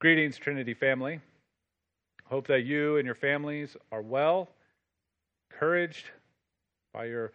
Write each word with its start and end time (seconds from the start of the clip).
Greetings, 0.00 0.38
Trinity 0.38 0.74
family. 0.74 1.20
Hope 2.26 2.46
that 2.46 2.60
you 2.60 2.98
and 2.98 3.04
your 3.04 3.16
families 3.16 3.76
are 3.90 4.00
well, 4.00 4.48
encouraged 5.50 6.08
by 6.94 7.06
your 7.06 7.32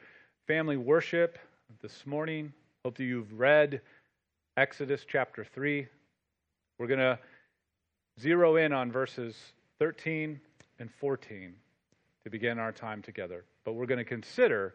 family 0.47 0.77
worship 0.77 1.37
this 1.81 2.05
morning. 2.05 2.53
Hope 2.85 2.95
that 2.95 3.03
you've 3.03 3.37
read 3.37 3.81
Exodus 4.55 5.03
chapter 5.05 5.43
3. 5.43 5.89
We're 6.79 6.87
going 6.87 7.01
to 7.01 7.19
zero 8.21 8.55
in 8.55 8.71
on 8.71 8.93
verses 8.93 9.35
13 9.79 10.39
and 10.79 10.89
14 11.01 11.53
to 12.23 12.29
begin 12.29 12.59
our 12.59 12.71
time 12.71 13.01
together, 13.01 13.43
but 13.65 13.73
we're 13.73 13.87
going 13.87 13.97
to 13.97 14.05
consider 14.05 14.73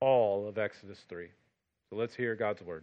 all 0.00 0.48
of 0.48 0.58
Exodus 0.58 0.98
3. 1.08 1.28
So 1.88 1.94
let's 1.94 2.16
hear 2.16 2.34
God's 2.34 2.62
word. 2.62 2.82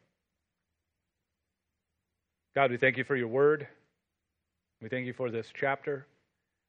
God, 2.55 2.71
we 2.71 2.77
thank 2.77 2.97
you 2.97 3.03
for 3.03 3.15
your 3.15 3.27
word. 3.27 3.67
We 4.81 4.89
thank 4.89 5.05
you 5.05 5.13
for 5.13 5.29
this 5.29 5.47
chapter. 5.53 6.05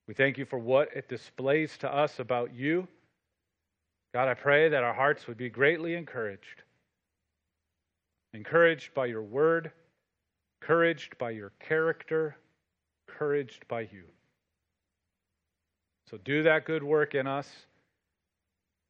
We 0.06 0.14
thank 0.14 0.38
you 0.38 0.44
for 0.44 0.58
what 0.58 0.94
it 0.94 1.08
displays 1.08 1.76
to 1.78 1.92
us 1.92 2.18
about 2.18 2.54
you. 2.54 2.86
God, 4.14 4.28
I 4.28 4.34
pray 4.34 4.68
that 4.68 4.84
our 4.84 4.92
hearts 4.92 5.26
would 5.26 5.38
be 5.38 5.48
greatly 5.48 5.94
encouraged. 5.94 6.62
Encouraged 8.34 8.94
by 8.94 9.06
your 9.06 9.22
word, 9.22 9.72
encouraged 10.60 11.16
by 11.18 11.30
your 11.30 11.52
character, 11.60 12.36
encouraged 13.08 13.66
by 13.68 13.82
you. 13.82 14.04
So 16.10 16.18
do 16.18 16.42
that 16.42 16.64
good 16.64 16.82
work 16.82 17.14
in 17.14 17.26
us. 17.26 17.48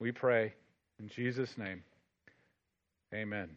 We 0.00 0.12
pray 0.12 0.54
in 0.98 1.08
Jesus' 1.08 1.56
name. 1.56 1.82
Amen. 3.14 3.48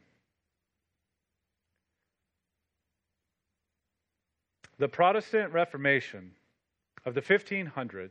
The 4.78 4.90
Protestant 4.90 5.54
Reformation 5.54 6.32
of 7.06 7.14
the 7.14 7.22
1500s 7.22 8.10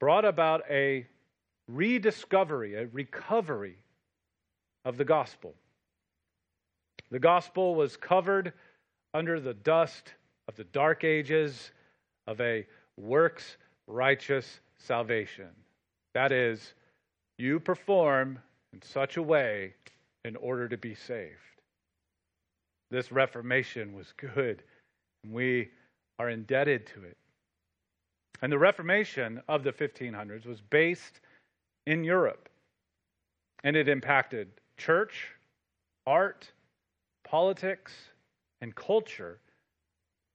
brought 0.00 0.24
about 0.24 0.62
a 0.68 1.06
rediscovery, 1.68 2.74
a 2.74 2.86
recovery 2.88 3.76
of 4.84 4.96
the 4.96 5.04
gospel. 5.04 5.54
The 7.10 7.20
gospel 7.20 7.76
was 7.76 7.96
covered 7.96 8.52
under 9.14 9.38
the 9.38 9.54
dust 9.54 10.14
of 10.48 10.56
the 10.56 10.64
dark 10.64 11.04
ages 11.04 11.70
of 12.26 12.40
a 12.40 12.66
works 12.96 13.56
righteous 13.86 14.60
salvation. 14.78 15.50
That 16.14 16.32
is, 16.32 16.74
you 17.38 17.60
perform 17.60 18.40
in 18.72 18.82
such 18.82 19.16
a 19.16 19.22
way 19.22 19.74
in 20.24 20.34
order 20.36 20.68
to 20.68 20.76
be 20.76 20.94
saved. 20.94 21.36
This 22.90 23.12
Reformation 23.12 23.94
was 23.94 24.12
good 24.16 24.64
we 25.28 25.70
are 26.18 26.30
indebted 26.30 26.86
to 26.88 27.04
it. 27.04 27.16
And 28.42 28.50
the 28.50 28.58
Reformation 28.58 29.42
of 29.48 29.64
the 29.64 29.72
1500s 29.72 30.46
was 30.46 30.60
based 30.60 31.20
in 31.86 32.04
Europe. 32.04 32.48
And 33.64 33.76
it 33.76 33.88
impacted 33.88 34.48
church, 34.76 35.28
art, 36.06 36.50
politics, 37.24 37.92
and 38.60 38.74
culture 38.74 39.38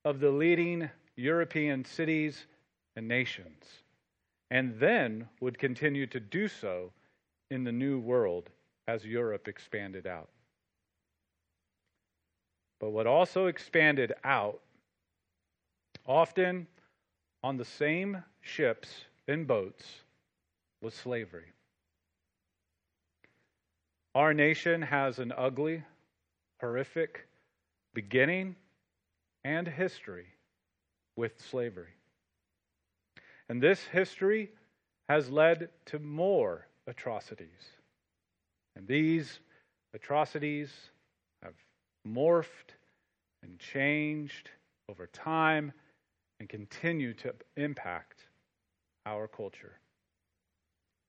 of 0.03 0.19
the 0.19 0.29
leading 0.29 0.89
European 1.15 1.83
cities 1.83 2.45
and 2.95 3.07
nations, 3.07 3.63
and 4.51 4.79
then 4.79 5.27
would 5.41 5.57
continue 5.57 6.05
to 6.07 6.19
do 6.19 6.47
so 6.47 6.91
in 7.49 7.63
the 7.63 7.71
New 7.71 7.99
World 7.99 8.49
as 8.87 9.05
Europe 9.05 9.47
expanded 9.47 10.05
out. 10.05 10.29
But 12.79 12.91
what 12.91 13.07
also 13.07 13.47
expanded 13.47 14.13
out 14.23 14.61
Often 16.05 16.67
on 17.43 17.57
the 17.57 17.65
same 17.65 18.23
ships 18.41 18.89
and 19.27 19.47
boats 19.47 19.83
was 20.81 20.93
slavery. 20.93 21.51
Our 24.13 24.33
nation 24.33 24.81
has 24.83 25.19
an 25.19 25.33
ugly, 25.35 25.83
horrific 26.61 27.27
beginning 27.93 28.55
and 29.43 29.67
history 29.67 30.27
with 31.15 31.41
slavery. 31.49 31.93
And 33.49 33.61
this 33.61 33.83
history 33.83 34.51
has 35.09 35.29
led 35.29 35.69
to 35.87 35.99
more 35.99 36.67
atrocities. 36.87 37.49
And 38.75 38.87
these 38.87 39.39
atrocities 39.93 40.71
have 41.41 41.53
morphed 42.07 42.75
and 43.43 43.57
changed 43.59 44.49
over 44.89 45.07
time 45.07 45.71
and 46.39 46.49
continue 46.49 47.13
to 47.13 47.33
impact 47.57 48.25
our 49.05 49.27
culture. 49.27 49.79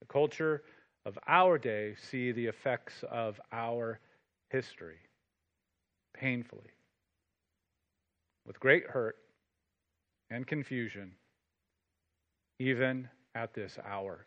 The 0.00 0.06
culture 0.06 0.62
of 1.04 1.18
our 1.26 1.58
day 1.58 1.94
see 2.10 2.32
the 2.32 2.46
effects 2.46 3.04
of 3.10 3.40
our 3.52 4.00
history 4.50 4.98
painfully, 6.14 6.70
with 8.46 8.60
great 8.60 8.84
hurt 8.86 9.16
and 10.30 10.46
confusion, 10.46 11.12
even 12.58 13.08
at 13.34 13.54
this 13.54 13.78
hour. 13.86 14.26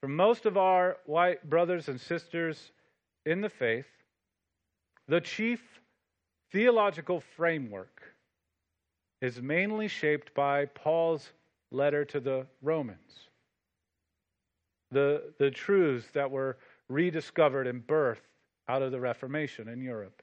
For 0.00 0.08
most 0.08 0.46
of 0.46 0.56
our 0.56 0.98
white 1.06 1.48
brothers 1.48 1.88
and 1.88 2.00
sisters 2.00 2.72
in 3.24 3.40
the 3.40 3.48
faith, 3.48 3.86
the 5.08 5.20
chief 5.20 5.60
theological 6.52 7.20
framework 7.36 8.15
is 9.20 9.40
mainly 9.40 9.88
shaped 9.88 10.34
by 10.34 10.66
Paul's 10.66 11.30
letter 11.70 12.04
to 12.04 12.20
the 12.20 12.46
Romans. 12.62 13.28
The, 14.90 15.32
the 15.38 15.50
truths 15.50 16.06
that 16.12 16.30
were 16.30 16.58
rediscovered 16.88 17.66
and 17.66 17.86
birthed 17.86 18.26
out 18.68 18.82
of 18.82 18.92
the 18.92 19.00
Reformation 19.00 19.68
in 19.68 19.80
Europe. 19.80 20.22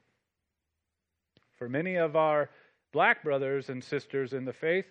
For 1.58 1.68
many 1.68 1.96
of 1.96 2.16
our 2.16 2.50
black 2.92 3.22
brothers 3.22 3.68
and 3.68 3.82
sisters 3.82 4.32
in 4.32 4.44
the 4.44 4.52
faith, 4.52 4.86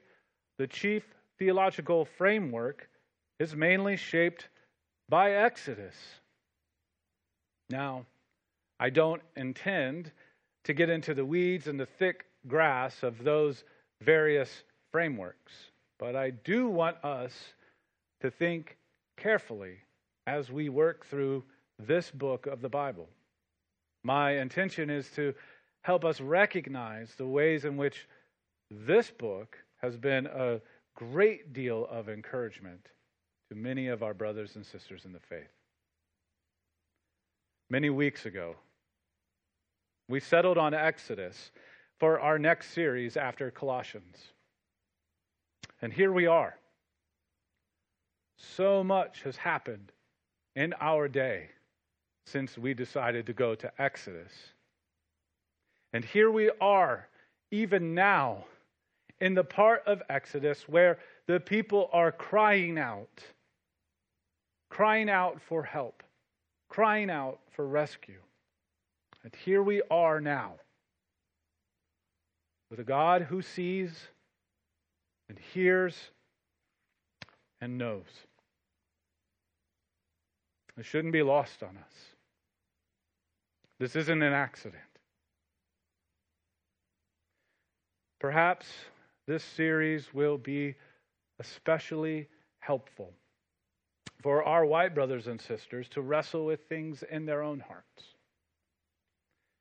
the 0.57 0.67
chief 0.67 1.03
theological 1.39 2.05
framework 2.05 2.89
is 3.39 3.55
mainly 3.55 3.97
shaped 3.97 4.49
by 5.09 5.31
Exodus. 5.31 5.95
Now, 7.69 8.05
I 8.79 8.89
don't 8.89 9.21
intend 9.35 10.11
to 10.65 10.73
get 10.73 10.89
into 10.89 11.13
the 11.13 11.25
weeds 11.25 11.67
and 11.67 11.79
the 11.79 11.85
thick 11.85 12.25
grass 12.47 13.03
of 13.03 13.23
those 13.23 13.63
various 14.03 14.63
frameworks. 14.91 15.53
But 15.99 16.15
I 16.15 16.31
do 16.31 16.67
want 16.67 17.03
us 17.03 17.33
to 18.21 18.31
think 18.31 18.77
carefully 19.17 19.77
as 20.27 20.51
we 20.51 20.69
work 20.69 21.05
through 21.05 21.43
this 21.79 22.11
book 22.11 22.45
of 22.47 22.61
the 22.61 22.69
Bible. 22.69 23.09
My 24.03 24.37
intention 24.37 24.89
is 24.89 25.09
to 25.11 25.33
help 25.81 26.05
us 26.05 26.21
recognize 26.21 27.13
the 27.15 27.27
ways 27.27 27.65
in 27.65 27.77
which 27.77 28.07
this 28.69 29.11
book 29.11 29.57
has 29.81 29.97
been 29.97 30.25
a 30.27 30.61
great 30.95 31.53
deal 31.53 31.87
of 31.89 32.09
encouragement 32.09 32.87
to 33.49 33.55
many 33.55 33.87
of 33.87 34.03
our 34.03 34.13
brothers 34.13 34.55
and 34.55 34.65
sisters 34.65 35.05
in 35.05 35.13
the 35.13 35.19
faith. 35.19 35.51
Many 37.69 37.89
weeks 37.89 38.25
ago, 38.25 38.55
we 40.07 40.19
settled 40.19 40.57
on 40.57 40.73
Exodus 40.73 41.51
for 41.99 42.19
our 42.19 42.39
next 42.39 42.71
series 42.71 43.17
after 43.17 43.51
Colossians. 43.51 44.17
And 45.81 45.91
here 45.91 46.11
we 46.11 46.27
are. 46.27 46.55
So 48.37 48.83
much 48.83 49.21
has 49.23 49.37
happened 49.37 49.91
in 50.55 50.73
our 50.79 51.07
day 51.07 51.49
since 52.25 52.57
we 52.57 52.73
decided 52.73 53.25
to 53.25 53.33
go 53.33 53.55
to 53.55 53.71
Exodus. 53.81 54.31
And 55.93 56.03
here 56.03 56.31
we 56.31 56.51
are, 56.61 57.07
even 57.51 57.93
now, 57.93 58.45
in 59.21 59.33
the 59.33 59.43
part 59.43 59.83
of 59.85 60.01
Exodus 60.09 60.67
where 60.67 60.99
the 61.27 61.39
people 61.39 61.89
are 61.93 62.11
crying 62.11 62.77
out, 62.77 63.23
crying 64.69 65.09
out 65.09 65.39
for 65.41 65.63
help, 65.63 66.03
crying 66.69 67.09
out 67.09 67.39
for 67.51 67.67
rescue. 67.67 68.19
And 69.23 69.33
here 69.45 69.63
we 69.63 69.81
are 69.89 70.19
now 70.19 70.55
with 72.73 72.79
a 72.79 72.83
God 72.83 73.21
who 73.21 73.43
sees 73.43 73.91
and 75.29 75.37
hears 75.53 75.95
and 77.61 77.77
knows. 77.77 78.07
It 80.75 80.83
shouldn't 80.83 81.13
be 81.13 81.21
lost 81.21 81.61
on 81.61 81.77
us. 81.77 81.93
This 83.79 83.95
isn't 83.95 84.23
an 84.23 84.33
accident. 84.33 84.81
Perhaps 88.19 88.65
this 89.27 89.43
series 89.43 90.11
will 90.11 90.39
be 90.39 90.73
especially 91.39 92.27
helpful 92.57 93.13
for 94.23 94.43
our 94.45 94.65
white 94.65 94.95
brothers 94.95 95.27
and 95.27 95.39
sisters 95.39 95.87
to 95.89 96.01
wrestle 96.01 96.47
with 96.47 96.61
things 96.69 97.03
in 97.11 97.27
their 97.27 97.43
own 97.43 97.59
hearts. 97.59 98.01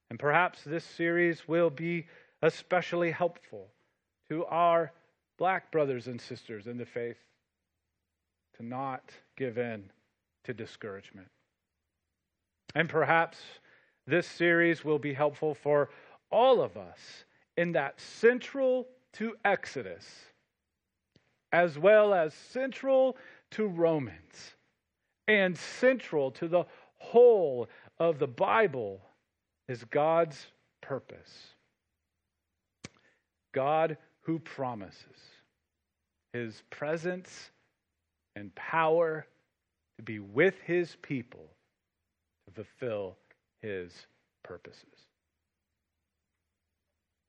And 0.08 0.18
perhaps 0.18 0.64
this 0.64 0.84
series 0.84 1.46
will 1.46 1.68
be 1.68 2.06
especially 2.42 3.10
helpful 3.10 3.68
to 4.28 4.44
our 4.46 4.92
black 5.38 5.70
brothers 5.70 6.06
and 6.06 6.20
sisters 6.20 6.66
in 6.66 6.76
the 6.76 6.86
faith 6.86 7.18
to 8.56 8.64
not 8.64 9.10
give 9.36 9.58
in 9.58 9.84
to 10.44 10.52
discouragement. 10.52 11.28
And 12.74 12.88
perhaps 12.88 13.38
this 14.06 14.26
series 14.26 14.84
will 14.84 14.98
be 14.98 15.14
helpful 15.14 15.54
for 15.54 15.90
all 16.30 16.60
of 16.60 16.76
us 16.76 17.24
in 17.56 17.72
that 17.72 18.00
central 18.00 18.88
to 19.14 19.34
Exodus, 19.44 20.06
as 21.52 21.78
well 21.78 22.14
as 22.14 22.32
central 22.34 23.16
to 23.52 23.66
Romans, 23.66 24.54
and 25.28 25.56
central 25.56 26.30
to 26.32 26.48
the 26.48 26.64
whole 26.98 27.68
of 27.98 28.18
the 28.18 28.26
Bible 28.26 29.00
is 29.68 29.84
God's 29.84 30.46
purpose. 30.80 31.54
God 33.52 33.96
who 34.22 34.38
promises 34.38 35.18
his 36.32 36.62
presence 36.70 37.50
and 38.36 38.54
power 38.54 39.26
to 39.98 40.02
be 40.02 40.18
with 40.18 40.54
his 40.64 40.96
people 41.02 41.46
to 42.46 42.54
fulfill 42.54 43.16
his 43.60 43.92
purposes. 44.42 44.86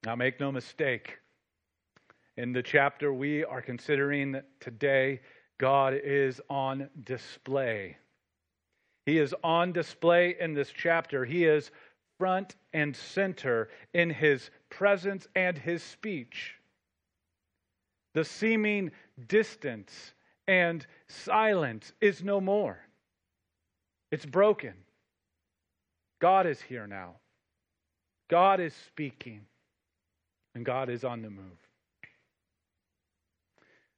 Now, 0.05 0.15
make 0.15 0.39
no 0.39 0.51
mistake, 0.51 1.19
in 2.35 2.51
the 2.51 2.63
chapter 2.63 3.13
we 3.13 3.43
are 3.45 3.61
considering 3.61 4.41
today, 4.59 5.21
God 5.59 5.93
is 6.03 6.41
on 6.49 6.89
display. 7.05 7.97
He 9.05 9.19
is 9.19 9.35
on 9.43 9.71
display 9.71 10.35
in 10.39 10.53
this 10.53 10.71
chapter. 10.75 11.25
He 11.25 11.45
is 11.45 11.71
front 12.17 12.55
and 12.73 12.95
center 12.95 13.69
in 13.93 14.09
his 14.09 14.49
presence 14.69 15.27
and 15.35 15.57
his 15.57 15.83
speech. 15.83 16.55
The 18.13 18.23
seeming 18.23 18.91
distance 19.27 20.13
and 20.47 20.85
silence 21.07 21.93
is 22.01 22.23
no 22.23 22.39
more. 22.39 22.79
It's 24.11 24.25
broken. 24.25 24.73
God 26.21 26.45
is 26.45 26.61
here 26.61 26.87
now. 26.87 27.15
God 28.29 28.59
is 28.59 28.73
speaking, 28.87 29.41
and 30.55 30.65
God 30.65 30.89
is 30.89 31.03
on 31.03 31.21
the 31.21 31.29
move. 31.29 31.43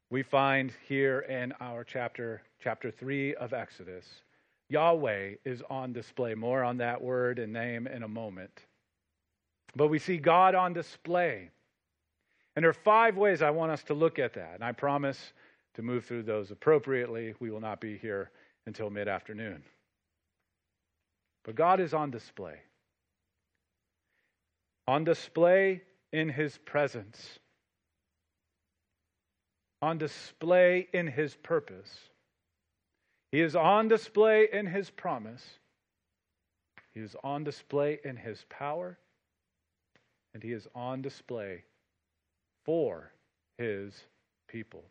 We 0.10 0.24
find 0.24 0.72
here 0.88 1.20
in 1.22 1.54
our 1.60 1.84
chapter, 1.84 2.42
chapter 2.64 2.92
3 2.92 3.36
of 3.36 3.54
Exodus, 3.54 4.06
Yahweh 4.70 5.36
is 5.46 5.62
on 5.70 5.94
display. 5.94 6.36
More 6.36 6.64
on 6.64 6.78
that 6.78 7.02
word 7.02 7.40
and 7.40 7.54
name 7.54 7.88
in 7.88 8.04
a 8.04 8.08
moment. 8.08 8.66
But 9.76 9.88
we 9.88 10.00
see 10.00 10.18
God 10.18 10.56
on 10.56 10.74
display. 10.74 11.50
And 12.56 12.64
there 12.64 12.70
are 12.70 12.74
five 12.74 13.18
ways 13.18 13.42
I 13.42 13.50
want 13.50 13.72
us 13.72 13.84
to 13.84 13.94
look 13.94 14.18
at 14.18 14.34
that. 14.34 14.56
And 14.56 14.64
I 14.64 14.72
promise 14.72 15.34
to 15.76 15.82
move 15.82 16.06
through 16.06 16.24
those 16.24 16.52
appropriately. 16.52 17.34
We 17.40 17.52
will 17.52 17.60
not 17.60 17.82
be 17.82 17.98
here 17.98 18.32
until 18.66 18.90
mid 18.90 19.08
afternoon. 19.08 19.62
But 21.44 21.56
God 21.56 21.80
is 21.80 21.94
on 21.94 22.10
display. 22.10 22.56
On 24.88 25.04
display 25.04 25.82
in 26.12 26.30
his 26.30 26.58
presence. 26.58 27.40
On 29.82 29.98
display 29.98 30.88
in 30.94 31.08
his 31.08 31.36
purpose. 31.36 32.00
He 33.36 33.42
is 33.42 33.54
on 33.54 33.90
display 33.90 34.48
in 34.54 34.66
his 34.66 34.90
promise. 34.90 35.44
He 36.94 37.02
is 37.02 37.18
on 37.22 37.44
display 37.44 38.00
in 38.06 38.16
his 38.16 38.46
power. 38.48 38.98
And 40.34 40.42
he 40.42 40.54
is 40.54 40.70
on 40.74 41.02
display 41.02 41.66
for 42.64 43.12
his 43.58 43.94
people. 44.48 44.86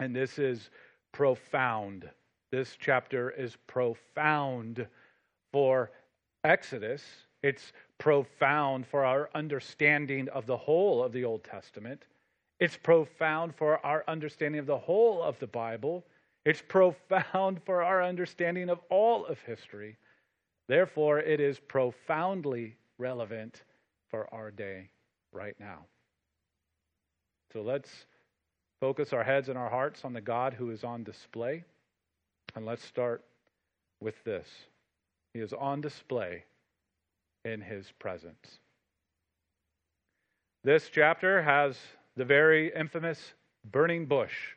And 0.00 0.12
this 0.12 0.40
is 0.40 0.70
profound. 1.12 2.10
This 2.50 2.76
chapter 2.80 3.30
is 3.30 3.56
profound 3.68 4.84
for 5.52 5.92
Exodus. 6.42 7.04
It's 7.44 7.72
profound 7.98 8.88
for 8.88 9.04
our 9.04 9.30
understanding 9.36 10.28
of 10.30 10.46
the 10.46 10.56
whole 10.56 11.00
of 11.00 11.12
the 11.12 11.22
Old 11.22 11.44
Testament. 11.44 12.06
It's 12.58 12.76
profound 12.76 13.54
for 13.54 13.78
our 13.86 14.02
understanding 14.08 14.58
of 14.58 14.66
the 14.66 14.78
whole 14.78 15.22
of 15.22 15.38
the 15.38 15.46
Bible. 15.46 16.04
It's 16.46 16.62
profound 16.62 17.60
for 17.64 17.82
our 17.82 18.04
understanding 18.04 18.70
of 18.70 18.78
all 18.88 19.26
of 19.26 19.40
history. 19.40 19.96
Therefore, 20.68 21.18
it 21.18 21.40
is 21.40 21.58
profoundly 21.58 22.76
relevant 22.98 23.64
for 24.08 24.32
our 24.32 24.52
day 24.52 24.88
right 25.32 25.56
now. 25.58 25.80
So 27.52 27.62
let's 27.62 27.90
focus 28.78 29.12
our 29.12 29.24
heads 29.24 29.48
and 29.48 29.58
our 29.58 29.68
hearts 29.68 30.04
on 30.04 30.12
the 30.12 30.20
God 30.20 30.54
who 30.54 30.70
is 30.70 30.84
on 30.84 31.02
display. 31.02 31.64
And 32.54 32.64
let's 32.64 32.84
start 32.84 33.24
with 34.00 34.14
this 34.22 34.46
He 35.34 35.40
is 35.40 35.52
on 35.52 35.80
display 35.80 36.44
in 37.44 37.60
His 37.60 37.90
presence. 37.98 38.60
This 40.62 40.88
chapter 40.92 41.42
has 41.42 41.76
the 42.16 42.24
very 42.24 42.72
infamous 42.72 43.34
burning 43.72 44.06
bush, 44.06 44.54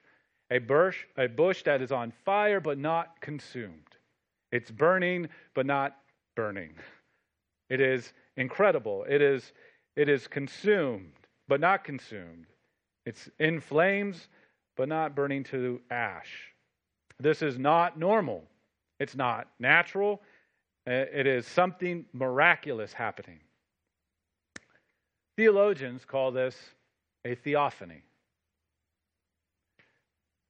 a 0.51 0.59
bush, 0.59 1.05
a 1.17 1.27
bush 1.27 1.63
that 1.63 1.81
is 1.81 1.91
on 1.91 2.11
fire 2.25 2.59
but 2.59 2.77
not 2.77 3.19
consumed. 3.21 3.95
It's 4.51 4.71
burning 4.71 5.29
but 5.53 5.65
not 5.65 5.97
burning. 6.35 6.73
It 7.69 7.81
is 7.81 8.13
incredible. 8.37 9.05
It 9.07 9.21
is, 9.21 9.51
it 9.95 10.09
is 10.09 10.27
consumed 10.27 11.11
but 11.47 11.59
not 11.59 11.83
consumed. 11.83 12.45
It's 13.05 13.29
in 13.39 13.59
flames, 13.59 14.27
but 14.77 14.87
not 14.87 15.15
burning 15.15 15.43
to 15.45 15.81
ash. 15.89 16.53
This 17.19 17.41
is 17.41 17.57
not 17.57 17.97
normal. 17.97 18.43
It's 18.99 19.15
not 19.15 19.47
natural. 19.59 20.21
Uh, 20.87 20.91
it 20.91 21.27
is 21.27 21.45
something 21.45 22.05
miraculous 22.13 22.93
happening. 22.93 23.39
Theologians 25.35 26.05
call 26.05 26.31
this 26.31 26.55
a 27.25 27.35
theophany. 27.35 28.03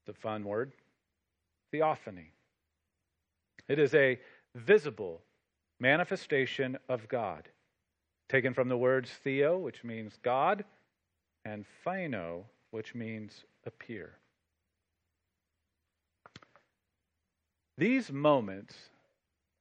A 0.09 0.13
fun 0.13 0.43
word. 0.43 0.73
Theophany. 1.71 2.31
It 3.67 3.77
is 3.77 3.93
a 3.93 4.19
visible 4.55 5.21
manifestation 5.79 6.77
of 6.89 7.07
God, 7.07 7.47
taken 8.27 8.53
from 8.53 8.67
the 8.69 8.77
words 8.77 9.11
theo, 9.23 9.57
which 9.57 9.83
means 9.83 10.17
God, 10.23 10.65
and 11.45 11.63
phino, 11.85 12.43
which 12.71 12.95
means 12.95 13.45
appear. 13.65 14.13
These 17.77 18.11
moments 18.11 18.75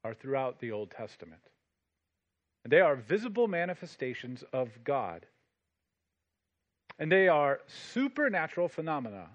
are 0.02 0.14
throughout 0.14 0.58
the 0.58 0.72
Old 0.72 0.90
Testament. 0.90 1.42
And 2.64 2.72
they 2.72 2.80
are 2.80 2.96
visible 2.96 3.46
manifestations 3.46 4.42
of 4.52 4.70
God. 4.82 5.26
And 6.98 7.12
they 7.12 7.28
are 7.28 7.60
supernatural 7.66 8.68
phenomena 8.68 9.28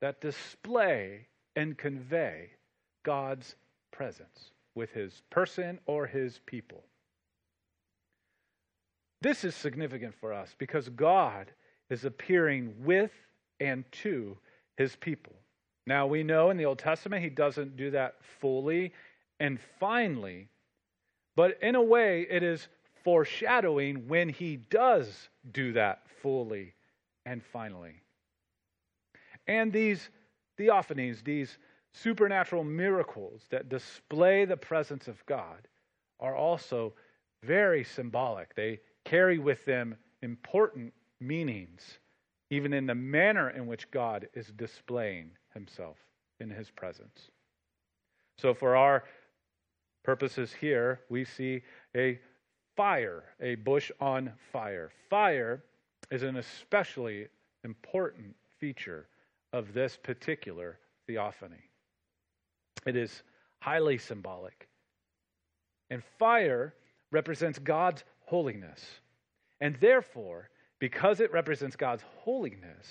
that 0.00 0.20
display 0.20 1.26
and 1.56 1.76
convey 1.76 2.50
God's 3.04 3.56
presence 3.90 4.52
with 4.74 4.90
his 4.92 5.22
person 5.30 5.78
or 5.86 6.06
his 6.06 6.40
people. 6.46 6.84
This 9.20 9.44
is 9.44 9.54
significant 9.54 10.14
for 10.20 10.32
us 10.32 10.54
because 10.58 10.88
God 10.90 11.50
is 11.90 12.04
appearing 12.04 12.74
with 12.84 13.10
and 13.58 13.84
to 13.90 14.36
his 14.76 14.94
people. 14.96 15.32
Now, 15.86 16.06
we 16.06 16.22
know 16.22 16.50
in 16.50 16.56
the 16.56 16.66
Old 16.66 16.78
Testament 16.78 17.24
he 17.24 17.30
doesn't 17.30 17.76
do 17.76 17.90
that 17.90 18.16
fully 18.40 18.92
and 19.40 19.58
finally, 19.80 20.48
but 21.34 21.58
in 21.62 21.74
a 21.74 21.82
way, 21.82 22.26
it 22.28 22.42
is 22.42 22.68
foreshadowing 23.04 24.06
when 24.06 24.28
he 24.28 24.56
does 24.56 25.28
do 25.50 25.72
that 25.72 26.02
fully 26.22 26.74
and 27.24 27.42
finally. 27.42 28.02
And 29.48 29.72
these 29.72 30.10
theophanies, 30.58 31.24
these 31.24 31.56
supernatural 31.92 32.64
miracles 32.64 33.42
that 33.50 33.70
display 33.70 34.44
the 34.44 34.56
presence 34.56 35.08
of 35.08 35.24
God 35.26 35.66
are 36.20 36.36
also 36.36 36.92
very 37.42 37.82
symbolic. 37.82 38.54
They 38.54 38.80
carry 39.04 39.38
with 39.38 39.64
them 39.64 39.96
important 40.22 40.92
meanings, 41.18 41.98
even 42.50 42.74
in 42.74 42.86
the 42.86 42.94
manner 42.94 43.50
in 43.50 43.66
which 43.66 43.90
God 43.90 44.28
is 44.34 44.48
displaying 44.56 45.30
himself 45.54 45.96
in 46.40 46.50
his 46.50 46.70
presence. 46.70 47.30
So, 48.36 48.54
for 48.54 48.76
our 48.76 49.04
purposes 50.04 50.52
here, 50.52 51.00
we 51.08 51.24
see 51.24 51.62
a 51.96 52.18
fire, 52.76 53.24
a 53.40 53.56
bush 53.56 53.90
on 54.00 54.32
fire. 54.52 54.90
Fire 55.08 55.64
is 56.10 56.22
an 56.22 56.36
especially 56.36 57.28
important 57.64 58.34
feature 58.58 59.08
of 59.52 59.72
this 59.72 59.98
particular 60.02 60.78
theophany. 61.06 61.70
It 62.86 62.96
is 62.96 63.22
highly 63.60 63.98
symbolic. 63.98 64.68
And 65.90 66.02
fire 66.18 66.74
represents 67.10 67.58
God's 67.58 68.04
holiness. 68.26 68.84
And 69.60 69.76
therefore, 69.80 70.50
because 70.78 71.20
it 71.20 71.32
represents 71.32 71.76
God's 71.76 72.04
holiness, 72.18 72.86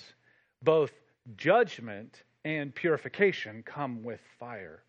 both 0.62 0.92
judgment 1.36 2.22
and 2.44 2.74
purification 2.74 3.62
come 3.64 4.02
with 4.02 4.20
fire. 4.38 4.82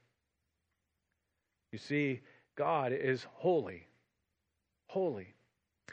You 1.72 1.78
see, 1.78 2.22
God 2.58 2.92
is 2.92 3.26
holy. 3.36 3.84
Holy. 4.88 5.28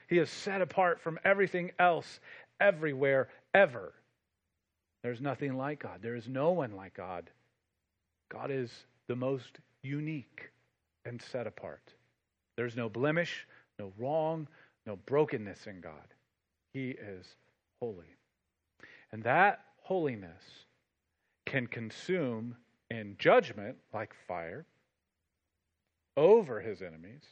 He 0.08 0.18
is 0.18 0.30
set 0.30 0.62
apart 0.62 1.00
from 1.00 1.18
everything 1.24 1.72
else, 1.78 2.20
everywhere, 2.60 3.28
ever. 3.54 3.92
There's 5.06 5.20
nothing 5.20 5.56
like 5.56 5.78
God. 5.78 6.00
There 6.02 6.16
is 6.16 6.26
no 6.26 6.50
one 6.50 6.74
like 6.74 6.94
God. 6.94 7.30
God 8.28 8.50
is 8.50 8.72
the 9.06 9.14
most 9.14 9.60
unique 9.84 10.50
and 11.04 11.22
set 11.22 11.46
apart. 11.46 11.94
There's 12.56 12.74
no 12.74 12.88
blemish, 12.88 13.46
no 13.78 13.92
wrong, 14.00 14.48
no 14.84 14.96
brokenness 15.06 15.68
in 15.68 15.80
God. 15.80 16.12
He 16.72 16.88
is 16.88 17.24
holy. 17.78 18.16
And 19.12 19.22
that 19.22 19.60
holiness 19.80 20.42
can 21.44 21.68
consume 21.68 22.56
in 22.90 23.14
judgment 23.16 23.76
like 23.94 24.12
fire 24.26 24.66
over 26.16 26.60
his 26.60 26.82
enemies, 26.82 27.22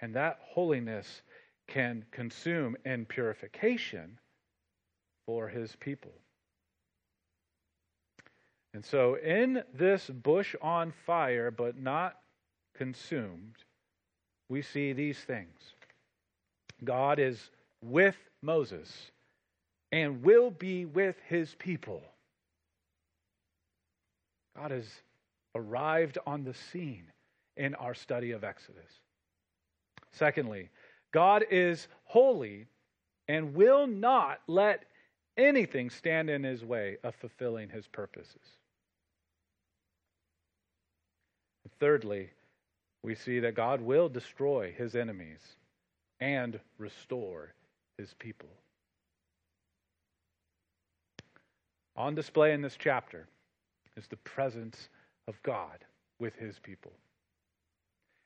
and 0.00 0.12
that 0.16 0.40
holiness 0.42 1.22
can 1.68 2.04
consume 2.10 2.76
in 2.84 3.06
purification 3.06 4.18
for 5.26 5.46
his 5.46 5.76
people. 5.78 6.10
And 8.72 8.84
so, 8.84 9.16
in 9.16 9.62
this 9.74 10.08
bush 10.08 10.54
on 10.62 10.92
fire, 11.04 11.50
but 11.50 11.76
not 11.76 12.16
consumed, 12.76 13.56
we 14.48 14.62
see 14.62 14.92
these 14.92 15.18
things. 15.18 15.74
God 16.84 17.18
is 17.18 17.50
with 17.82 18.16
Moses 18.42 19.10
and 19.92 20.22
will 20.22 20.50
be 20.50 20.84
with 20.84 21.16
his 21.28 21.54
people. 21.58 22.02
God 24.56 24.70
has 24.70 24.86
arrived 25.54 26.18
on 26.26 26.44
the 26.44 26.54
scene 26.54 27.06
in 27.56 27.74
our 27.74 27.94
study 27.94 28.30
of 28.30 28.44
Exodus. 28.44 29.00
Secondly, 30.12 30.70
God 31.12 31.44
is 31.50 31.88
holy 32.04 32.66
and 33.28 33.54
will 33.54 33.86
not 33.86 34.40
let 34.46 34.84
anything 35.36 35.90
stand 35.90 36.30
in 36.30 36.42
his 36.42 36.64
way 36.64 36.96
of 37.02 37.14
fulfilling 37.14 37.68
his 37.68 37.86
purposes. 37.86 38.58
Thirdly, 41.80 42.30
we 43.02 43.14
see 43.14 43.40
that 43.40 43.54
God 43.54 43.80
will 43.80 44.08
destroy 44.08 44.72
his 44.76 44.94
enemies 44.94 45.40
and 46.20 46.60
restore 46.78 47.54
his 47.96 48.14
people. 48.18 48.50
On 51.96 52.14
display 52.14 52.52
in 52.52 52.60
this 52.60 52.76
chapter 52.78 53.26
is 53.96 54.06
the 54.06 54.16
presence 54.18 54.88
of 55.26 55.42
God 55.42 55.84
with 56.18 56.34
his 56.36 56.58
people. 56.58 56.92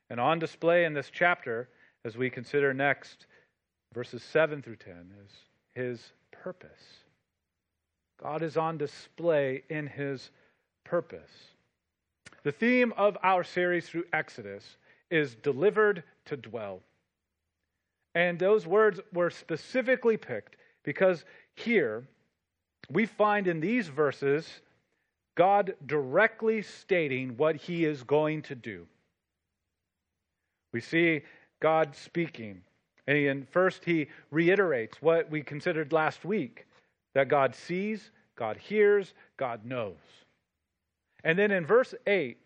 And 0.09 0.19
on 0.19 0.37
display 0.37 0.85
in 0.85 0.93
this 0.93 1.09
chapter, 1.11 1.69
as 2.03 2.15
we 2.15 2.29
consider 2.29 2.73
next 2.73 3.25
verses 3.93 4.21
7 4.21 4.61
through 4.61 4.75
10, 4.75 5.11
is 5.25 5.31
his 5.73 6.11
purpose. 6.31 6.69
God 8.21 8.43
is 8.43 8.57
on 8.57 8.77
display 8.77 9.63
in 9.69 9.87
his 9.87 10.29
purpose. 10.83 11.54
The 12.45 12.51
theme 12.51 12.93
of 12.95 13.17
our 13.23 13.43
series 13.43 13.89
through 13.89 14.03
Exodus 14.13 14.77
is 15.09 15.33
delivered 15.33 16.03
to 16.25 16.37
dwell. 16.37 16.79
And 18.13 18.37
those 18.37 18.67
words 18.67 18.99
were 19.11 19.31
specifically 19.31 20.15
picked 20.15 20.55
because 20.83 21.25
here 21.55 22.07
we 22.91 23.07
find 23.07 23.47
in 23.47 23.59
these 23.59 23.87
verses 23.87 24.61
God 25.33 25.73
directly 25.87 26.61
stating 26.61 27.35
what 27.35 27.55
he 27.55 27.83
is 27.83 28.03
going 28.03 28.43
to 28.43 28.53
do. 28.53 28.85
We 30.71 30.81
see 30.81 31.23
God 31.59 31.95
speaking. 31.95 32.61
And 33.07 33.49
first, 33.49 33.83
he 33.83 34.07
reiterates 34.29 35.01
what 35.01 35.31
we 35.31 35.41
considered 35.41 35.91
last 35.91 36.23
week 36.23 36.67
that 37.15 37.27
God 37.27 37.55
sees, 37.55 38.11
God 38.35 38.57
hears, 38.57 39.15
God 39.35 39.65
knows. 39.65 40.24
And 41.25 41.37
then 41.37 41.51
in 41.51 41.65
verse 41.65 41.93
8, 42.05 42.37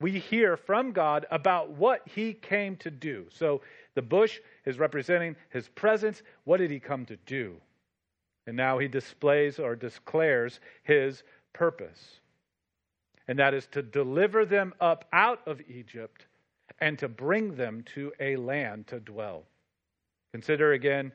we 0.00 0.18
hear 0.18 0.56
from 0.56 0.92
God 0.92 1.26
about 1.30 1.70
what 1.70 2.02
he 2.06 2.32
came 2.32 2.76
to 2.76 2.90
do. 2.90 3.26
So 3.30 3.60
the 3.94 4.02
bush 4.02 4.38
is 4.64 4.78
representing 4.78 5.36
his 5.50 5.68
presence. 5.68 6.22
What 6.44 6.56
did 6.58 6.70
he 6.70 6.80
come 6.80 7.04
to 7.06 7.16
do? 7.26 7.56
And 8.46 8.56
now 8.56 8.78
he 8.78 8.88
displays 8.88 9.58
or 9.58 9.76
declares 9.76 10.60
his 10.84 11.22
purpose. 11.52 12.20
And 13.28 13.38
that 13.38 13.54
is 13.54 13.66
to 13.72 13.82
deliver 13.82 14.44
them 14.44 14.72
up 14.80 15.04
out 15.12 15.40
of 15.46 15.60
Egypt 15.68 16.26
and 16.80 16.98
to 16.98 17.08
bring 17.08 17.54
them 17.54 17.84
to 17.94 18.12
a 18.18 18.36
land 18.36 18.86
to 18.88 19.00
dwell. 19.00 19.44
Consider 20.32 20.72
again 20.72 21.12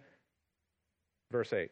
verse 1.32 1.52
8. 1.52 1.70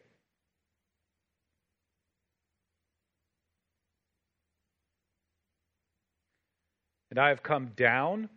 And 7.16 7.24
I 7.24 7.30
have 7.30 7.42
come 7.42 7.68
down 7.76 8.28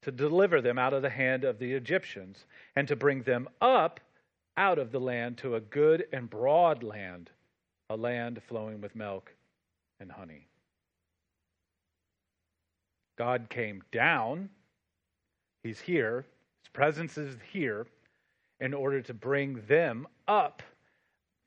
to 0.00 0.10
deliver 0.10 0.62
them 0.62 0.78
out 0.78 0.94
of 0.94 1.02
the 1.02 1.10
hand 1.10 1.44
of 1.44 1.58
the 1.58 1.74
Egyptians 1.74 2.46
and 2.74 2.88
to 2.88 2.96
bring 2.96 3.24
them 3.24 3.46
up 3.60 4.00
out 4.56 4.78
of 4.78 4.90
the 4.90 4.98
land 4.98 5.36
to 5.38 5.56
a 5.56 5.60
good 5.60 6.06
and 6.10 6.30
broad 6.30 6.82
land, 6.82 7.28
a 7.90 7.96
land 7.98 8.40
flowing 8.48 8.80
with 8.80 8.96
milk 8.96 9.34
and 10.00 10.10
honey. 10.10 10.46
God 13.18 13.50
came 13.50 13.82
down 13.92 14.48
He's 15.62 15.80
here, 15.80 16.24
His 16.62 16.70
presence 16.72 17.18
is 17.18 17.36
here 17.52 17.86
in 18.60 18.72
order 18.72 19.02
to 19.02 19.12
bring 19.12 19.60
them 19.66 20.06
up, 20.26 20.62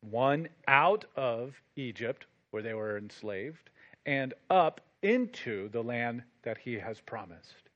one 0.01 0.48
out 0.67 1.05
of 1.15 1.60
Egypt, 1.77 2.27
where 2.51 2.62
they 2.62 2.75
were 2.75 3.00
enslaved, 3.00 3.72
and 4.05 4.36
up 4.51 4.81
into 5.03 5.69
the 5.69 5.83
land 5.83 6.24
that 6.43 6.57
He 6.57 6.74
has 6.74 7.00
promised. 7.01 7.69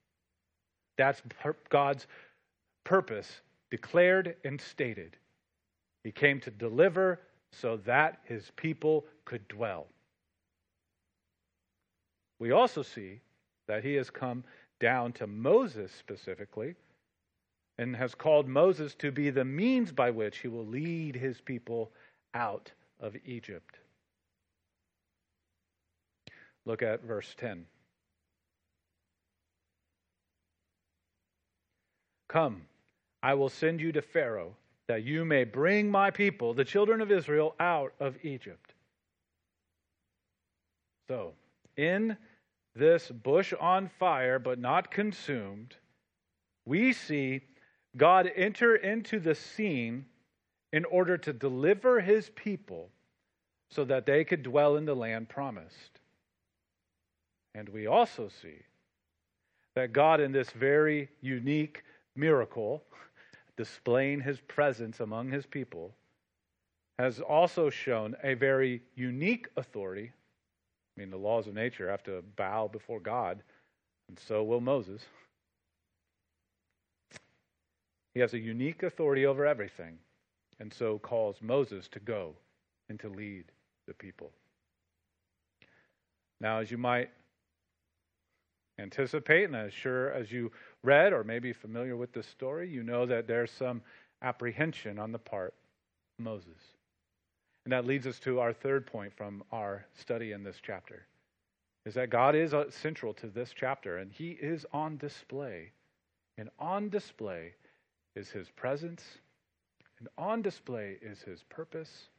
That's 0.98 1.22
God's 1.70 2.08
purpose, 2.84 3.42
declared 3.70 4.36
and 4.44 4.60
stated. 4.60 5.16
He 6.04 6.12
came 6.12 6.40
to 6.42 6.52
deliver 6.52 7.20
so 7.52 7.78
that 7.86 8.20
His 8.24 8.52
people 8.56 9.06
could 9.26 9.48
dwell. 9.48 9.88
We 12.40 12.52
also 12.52 12.82
see 12.82 13.20
that 13.68 13.84
He 13.84 13.94
has 13.96 14.10
come 14.10 14.44
down 14.80 15.12
to 15.14 15.28
Moses 15.28 15.92
specifically 15.92 16.76
and 17.78 17.96
has 17.96 18.16
called 18.16 18.48
Moses 18.48 18.96
to 18.96 19.12
be 19.12 19.30
the 19.30 19.46
means 19.46 19.92
by 19.92 20.10
which 20.10 20.40
he 20.40 20.48
will 20.48 20.66
lead 20.66 21.16
his 21.16 21.40
people 21.42 21.92
out 22.34 22.72
of 23.00 23.16
Egypt. 23.26 23.78
Look 26.68 26.82
at 26.82 27.02
verse 27.02 27.34
10. 27.38 27.66
Come, 32.28 32.64
I 33.24 33.36
will 33.36 33.48
send 33.48 33.80
you 33.80 33.94
to 33.94 34.02
Pharaoh, 34.02 34.54
that 34.90 35.06
you 35.06 35.24
may 35.24 35.46
bring 35.46 35.90
my 35.90 36.12
people, 36.12 36.54
the 36.54 36.66
children 36.66 37.00
of 37.00 37.10
Israel, 37.10 37.56
out 37.58 37.94
of 38.02 38.18
Egypt. 38.22 38.74
So, 41.08 41.32
in 41.78 42.18
this 42.76 43.08
bush 43.12 43.54
on 43.62 43.90
fire 43.98 44.38
but 44.38 44.60
not 44.60 44.92
consumed, 44.92 45.74
we 46.66 46.92
see 46.92 47.44
God 47.96 48.30
enter 48.36 48.76
into 48.76 49.22
the 49.22 49.36
scene 49.36 50.06
in 50.74 50.84
order 50.84 51.18
to 51.18 51.32
deliver 51.32 52.02
his 52.02 52.30
people 52.36 52.90
so 53.72 53.86
that 53.86 54.06
they 54.06 54.26
could 54.26 54.44
dwell 54.44 54.76
in 54.76 54.84
the 54.84 54.94
land 54.94 55.30
promised. 55.30 56.02
And 57.58 57.68
we 57.70 57.88
also 57.88 58.30
see 58.30 58.60
that 59.74 59.92
God, 59.92 60.22
in 60.22 60.32
this 60.32 60.52
very 60.52 61.10
unique 61.22 61.84
miracle, 62.16 62.84
displaying 63.58 64.22
his 64.22 64.40
presence 64.42 65.00
among 65.00 65.32
his 65.32 65.48
people, 65.48 65.96
has 67.00 67.20
also 67.20 67.72
shown 67.72 68.16
a 68.24 68.36
very 68.36 68.84
unique 68.96 69.48
authority. 69.58 70.12
I 70.96 71.00
mean, 71.00 71.10
the 71.10 71.18
laws 71.18 71.48
of 71.48 71.56
nature 71.56 71.90
have 71.90 72.04
to 72.04 72.24
bow 72.36 72.68
before 72.68 73.00
God, 73.00 73.42
and 74.08 74.20
so 74.20 74.44
will 74.44 74.62
Moses. 74.62 75.02
He 78.14 78.20
has 78.20 78.36
a 78.36 78.40
unique 78.40 78.84
authority 78.84 79.26
over 79.26 79.48
everything, 79.48 79.98
and 80.60 80.72
so 80.72 81.00
calls 81.00 81.38
Moses 81.42 81.88
to 81.88 82.00
go 82.00 82.36
and 82.90 83.00
to 83.00 83.10
lead 83.10 83.46
the 83.88 83.96
people. 83.96 84.32
Now, 86.40 86.60
as 86.60 86.70
you 86.70 86.78
might 86.78 87.10
anticipate, 88.80 89.46
and 89.46 89.56
as 89.56 89.74
sure 89.74 90.12
as 90.12 90.32
you 90.32 90.52
read 90.84 91.14
or 91.14 91.24
maybe 91.24 91.54
familiar 91.54 91.96
with 91.96 92.14
this 92.14 92.28
story, 92.28 92.70
you 92.70 92.84
know 92.84 93.06
that 93.06 93.28
there's 93.28 93.52
some 93.52 93.82
apprehension 94.22 95.00
on 95.00 95.12
the 95.12 95.20
part 95.20 95.54
of 96.20 96.26
Moses. 96.26 96.60
And 97.66 97.74
that 97.74 97.86
leads 97.86 98.08
us 98.08 98.20
to 98.20 98.40
our 98.40 98.54
third 98.54 98.86
point 98.86 99.14
from 99.14 99.44
our 99.52 99.86
study 99.94 100.32
in 100.32 100.44
this 100.44 100.58
chapter 100.62 101.06
is 101.88 101.94
that 101.94 102.10
God 102.10 102.36
is 102.36 102.54
uh, 102.54 102.70
central 102.70 103.14
to 103.14 103.28
this 103.28 103.54
chapter 103.56 103.98
and 103.98 104.12
he 104.12 104.32
is 104.32 104.66
on 104.74 104.98
display. 104.98 105.72
And 106.38 106.50
on 106.60 106.90
display 106.90 107.54
is 108.14 108.30
his 108.30 108.50
presence, 108.50 109.02
and 110.00 110.10
on 110.18 110.42
display 110.42 110.98
is 111.02 111.22
his 111.22 111.44
purpose, 111.50 112.10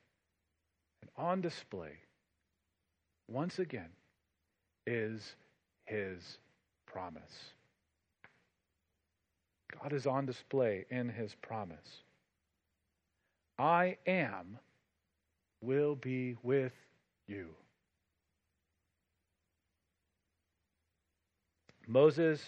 and 1.02 1.10
on 1.16 1.42
display, 1.42 1.92
once 3.30 3.58
again, 3.58 3.90
is 4.86 5.36
his 5.84 6.38
promise. 6.92 7.52
God 9.80 9.92
is 9.92 10.06
on 10.06 10.26
display 10.26 10.86
in 10.90 11.08
his 11.08 11.34
promise. 11.34 12.02
I 13.58 13.96
am 14.06 14.58
will 15.60 15.96
be 15.96 16.36
with 16.42 16.72
you. 17.26 17.48
Moses 21.86 22.40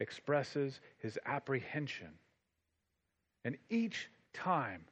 expresses 0.00 0.80
his 0.98 1.18
apprehension. 1.26 2.08
And 3.44 3.56
each 3.70 4.08
time, 4.32 4.82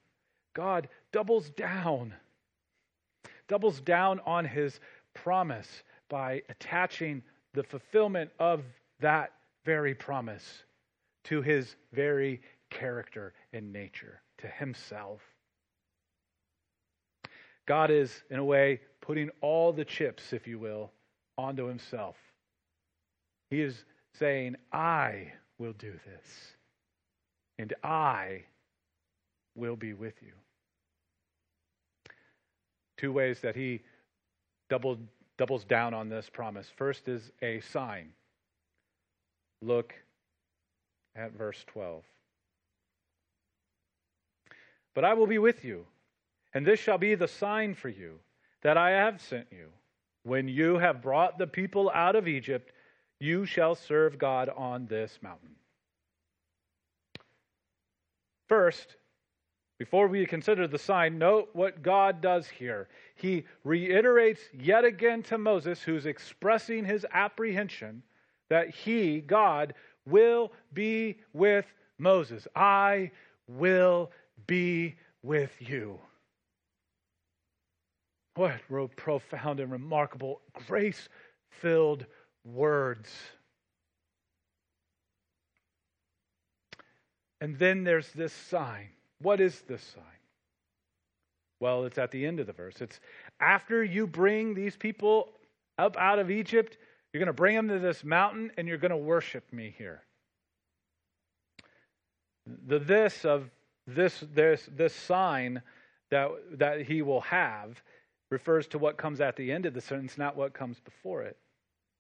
God 0.55 0.89
doubles 1.13 1.51
down, 1.51 2.15
doubles 3.49 3.81
down 3.81 4.21
on 4.27 4.45
his 4.45 4.81
promise 5.15 5.83
by 6.09 6.43
attaching 6.49 7.23
the 7.55 7.63
fulfillment 7.63 8.31
of 8.39 8.63
that 9.01 9.33
very 9.65 9.95
promise 9.95 10.65
to 11.25 11.43
his 11.43 11.77
very 11.93 12.41
character 12.71 13.35
and 13.53 13.73
nature, 13.73 14.21
to 14.39 14.47
himself. 14.47 15.21
God 17.67 17.91
is, 17.91 18.23
in 18.31 18.39
a 18.39 18.45
way, 18.45 18.81
putting 19.01 19.31
all 19.41 19.73
the 19.73 19.85
chips, 19.85 20.33
if 20.33 20.47
you 20.47 20.59
will, 20.59 20.93
onto 21.37 21.67
himself. 21.67 22.17
He 23.51 23.61
is 23.61 23.85
saying, 24.19 24.57
I 24.73 25.33
will 25.59 25.73
do 25.73 25.93
this, 26.07 26.27
and 27.59 27.75
I 27.83 28.45
will 29.55 29.77
be 29.77 29.95
with 29.95 30.15
you. 30.23 30.33
Two 32.97 33.13
ways 33.13 33.41
that 33.41 33.57
he 33.57 33.83
doubled, 34.71 35.01
doubles 35.37 35.65
down 35.65 35.93
on 35.93 36.09
this 36.09 36.31
promise. 36.31 36.67
First 36.77 37.09
is 37.09 37.31
a 37.43 37.61
sign. 37.61 38.13
Look 39.67 39.95
at 41.17 41.33
verse 41.33 41.65
12. 41.67 42.05
But 44.95 45.05
I 45.05 45.15
will 45.15 45.27
be 45.27 45.39
with 45.39 45.65
you, 45.65 45.85
and 46.55 46.65
this 46.65 46.79
shall 46.79 46.99
be 46.99 47.17
the 47.17 47.27
sign 47.27 47.75
for 47.75 47.89
you 47.89 48.21
that 48.63 48.77
I 48.77 48.91
have 48.91 49.21
sent 49.21 49.49
you. 49.51 49.67
When 50.23 50.47
you 50.47 50.79
have 50.79 51.03
brought 51.03 51.37
the 51.37 51.49
people 51.49 51.91
out 51.93 52.15
of 52.15 52.29
Egypt, 52.29 52.71
you 53.19 53.45
shall 53.45 53.75
serve 53.75 54.19
God 54.19 54.49
on 54.57 54.87
this 54.87 55.19
mountain. 55.21 55.57
First, 58.49 58.95
before 59.79 60.07
we 60.07 60.27
consider 60.27 60.69
the 60.69 60.79
sign, 60.79 61.19
note 61.19 61.51
what 61.55 61.83
God 61.83 62.21
does 62.21 62.47
here. 62.49 62.89
He 63.17 63.45
reiterates 63.65 64.43
yet 64.57 64.85
again 64.85 65.25
to 65.25 65.39
Moses, 65.39 65.83
who's 65.83 66.07
expressing 66.07 66.85
his 66.85 67.05
apprehension, 67.13 68.03
that 68.49 68.71
he, 68.71 69.21
God, 69.21 69.75
will 70.07 70.53
be 70.73 71.19
with 71.33 71.67
Moses. 71.99 72.47
I 72.55 73.11
will 73.49 74.11
be 74.47 74.97
with 75.23 75.55
you. 75.61 75.99
What 78.35 78.61
profound 78.97 79.61
and 79.61 79.73
remarkable, 79.73 80.43
grace 80.67 81.09
filled 81.49 82.05
words. 82.45 83.11
And 87.41 87.59
then 87.59 87.85
there's 87.85 88.11
this 88.13 88.33
sign. 88.33 88.89
What 89.21 89.41
is 89.41 89.63
this 89.63 89.83
sign? 89.83 90.05
Well, 91.61 91.85
it's 91.85 91.99
at 91.99 92.11
the 92.11 92.27
end 92.27 92.41
of 92.41 92.47
the 92.47 92.53
verse. 92.53 92.81
It's 92.81 93.01
after 93.41 93.83
you 93.83 94.07
bring 94.07 94.55
these 94.55 94.77
people 94.77 95.31
up 95.79 95.97
out 95.97 96.19
of 96.19 96.31
Egypt, 96.31 96.77
you're 97.17 97.25
going 97.25 97.29
to 97.29 97.33
bring 97.33 97.57
them 97.57 97.69
to 97.69 97.79
this 97.79 98.05
mountain 98.05 98.53
and 98.59 98.69
you're 98.69 98.77
going 98.77 98.91
to 98.91 98.97
worship 98.99 99.51
me 99.51 99.75
here. 99.79 100.03
The 102.67 102.79
this 102.79 103.25
of 103.25 103.49
this 103.87 104.23
this 104.35 104.69
this 104.71 104.95
sign 104.95 105.63
that 106.11 106.29
that 106.59 106.83
he 106.83 107.01
will 107.01 107.23
have 107.23 107.83
refers 108.29 108.67
to 108.67 108.79
what 108.79 108.99
comes 108.99 109.23
at 109.23 109.35
the 109.35 109.51
end 109.51 109.65
of 109.65 109.73
the 109.73 109.81
sentence, 109.81 110.19
not 110.19 110.37
what 110.37 110.53
comes 110.53 110.79
before 110.79 111.23
it. 111.23 111.39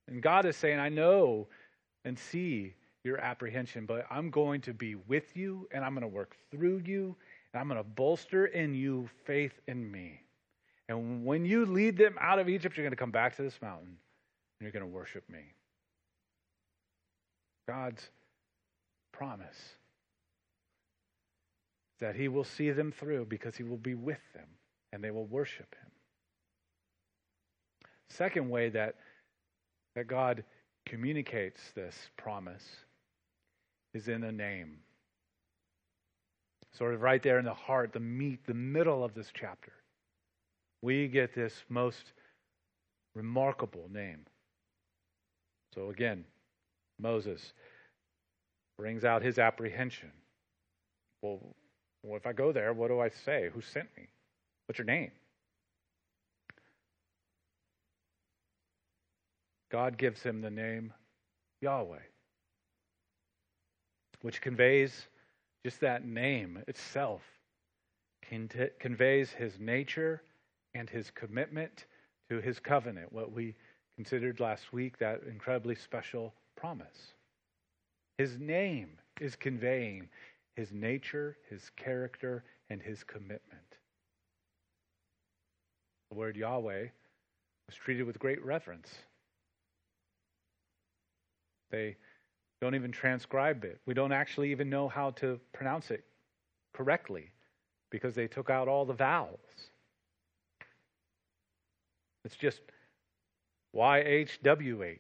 And 0.06 0.22
God 0.22 0.44
is 0.44 0.54
saying, 0.54 0.78
I 0.78 0.90
know 0.90 1.46
and 2.04 2.18
see 2.18 2.74
your 3.02 3.16
apprehension, 3.16 3.86
but 3.86 4.04
I'm 4.10 4.28
going 4.28 4.60
to 4.62 4.74
be 4.74 4.96
with 4.96 5.34
you 5.34 5.66
and 5.72 5.82
I'm 5.82 5.94
going 5.94 6.02
to 6.02 6.08
work 6.08 6.36
through 6.50 6.82
you 6.84 7.16
and 7.54 7.60
I'm 7.62 7.68
going 7.68 7.82
to 7.82 7.88
bolster 7.88 8.44
in 8.44 8.74
you 8.74 9.08
faith 9.24 9.58
in 9.66 9.90
me. 9.90 10.20
And 10.90 11.24
when 11.24 11.46
you 11.46 11.64
lead 11.64 11.96
them 11.96 12.16
out 12.20 12.38
of 12.38 12.50
Egypt, 12.50 12.76
you're 12.76 12.84
going 12.84 12.90
to 12.90 12.96
come 12.96 13.10
back 13.10 13.34
to 13.36 13.42
this 13.42 13.58
mountain 13.62 13.96
you're 14.60 14.72
going 14.72 14.84
to 14.84 14.86
worship 14.86 15.28
me. 15.28 15.54
God's 17.68 18.08
promise 19.12 19.58
that 22.00 22.14
he 22.14 22.28
will 22.28 22.44
see 22.44 22.70
them 22.70 22.92
through 22.92 23.26
because 23.26 23.56
he 23.56 23.62
will 23.62 23.76
be 23.76 23.94
with 23.94 24.20
them 24.34 24.48
and 24.92 25.02
they 25.02 25.10
will 25.10 25.26
worship 25.26 25.74
him. 25.74 25.90
Second 28.08 28.48
way 28.48 28.68
that 28.70 28.94
that 29.94 30.06
God 30.06 30.44
communicates 30.84 31.60
this 31.74 31.96
promise 32.16 32.64
is 33.94 34.08
in 34.08 34.24
a 34.24 34.32
name. 34.32 34.76
Sort 36.76 36.92
of 36.92 37.00
right 37.00 37.22
there 37.22 37.38
in 37.38 37.46
the 37.46 37.54
heart, 37.54 37.94
the 37.94 38.00
meat, 38.00 38.40
the 38.46 38.54
middle 38.54 39.02
of 39.02 39.14
this 39.14 39.30
chapter. 39.32 39.72
We 40.82 41.08
get 41.08 41.34
this 41.34 41.64
most 41.70 42.12
remarkable 43.14 43.88
name. 43.90 44.26
So 45.76 45.90
again, 45.90 46.24
Moses 46.98 47.52
brings 48.78 49.04
out 49.04 49.22
his 49.22 49.38
apprehension. 49.38 50.10
Well, 51.22 51.40
well, 52.02 52.16
if 52.16 52.26
I 52.26 52.32
go 52.32 52.50
there, 52.50 52.72
what 52.72 52.88
do 52.88 53.00
I 53.00 53.10
say? 53.10 53.50
Who 53.52 53.60
sent 53.60 53.88
me? 53.96 54.08
What's 54.66 54.78
your 54.78 54.86
name? 54.86 55.10
God 59.70 59.98
gives 59.98 60.22
him 60.22 60.40
the 60.40 60.50
name 60.50 60.92
Yahweh, 61.60 61.98
which 64.22 64.40
conveys 64.40 65.08
just 65.64 65.80
that 65.80 66.06
name 66.06 66.62
itself, 66.68 67.22
conveys 68.78 69.30
his 69.32 69.58
nature 69.58 70.22
and 70.74 70.88
his 70.88 71.10
commitment 71.10 71.86
to 72.30 72.40
his 72.40 72.60
covenant, 72.60 73.12
what 73.12 73.32
we 73.32 73.54
considered 73.96 74.40
last 74.40 74.72
week, 74.72 74.98
that 74.98 75.22
incredibly 75.28 75.74
special 75.74 76.34
promise. 76.56 77.12
His 78.18 78.38
name 78.38 78.90
is 79.20 79.36
conveying 79.36 80.08
his 80.54 80.72
nature, 80.72 81.36
his 81.50 81.70
character, 81.76 82.44
and 82.70 82.80
his 82.80 83.04
commitment. 83.04 83.42
The 86.10 86.16
word 86.16 86.36
Yahweh 86.36 86.86
was 87.66 87.76
treated 87.76 88.06
with 88.06 88.18
great 88.18 88.44
reverence 88.44 88.88
they 91.70 91.96
don't 92.60 92.74
even 92.74 92.92
transcribe 92.92 93.64
it. 93.64 93.80
We 93.86 93.94
don't 93.94 94.12
actually 94.12 94.50
even 94.50 94.70
know 94.70 94.88
how 94.88 95.10
to 95.12 95.38
pronounce 95.52 95.90
it 95.90 96.04
correctly 96.72 97.30
because 97.90 98.14
they 98.14 98.26
took 98.26 98.50
out 98.50 98.68
all 98.68 98.84
the 98.84 98.94
vowels. 98.94 99.38
It's 102.24 102.36
just 102.36 102.60
YHWH. 103.74 104.98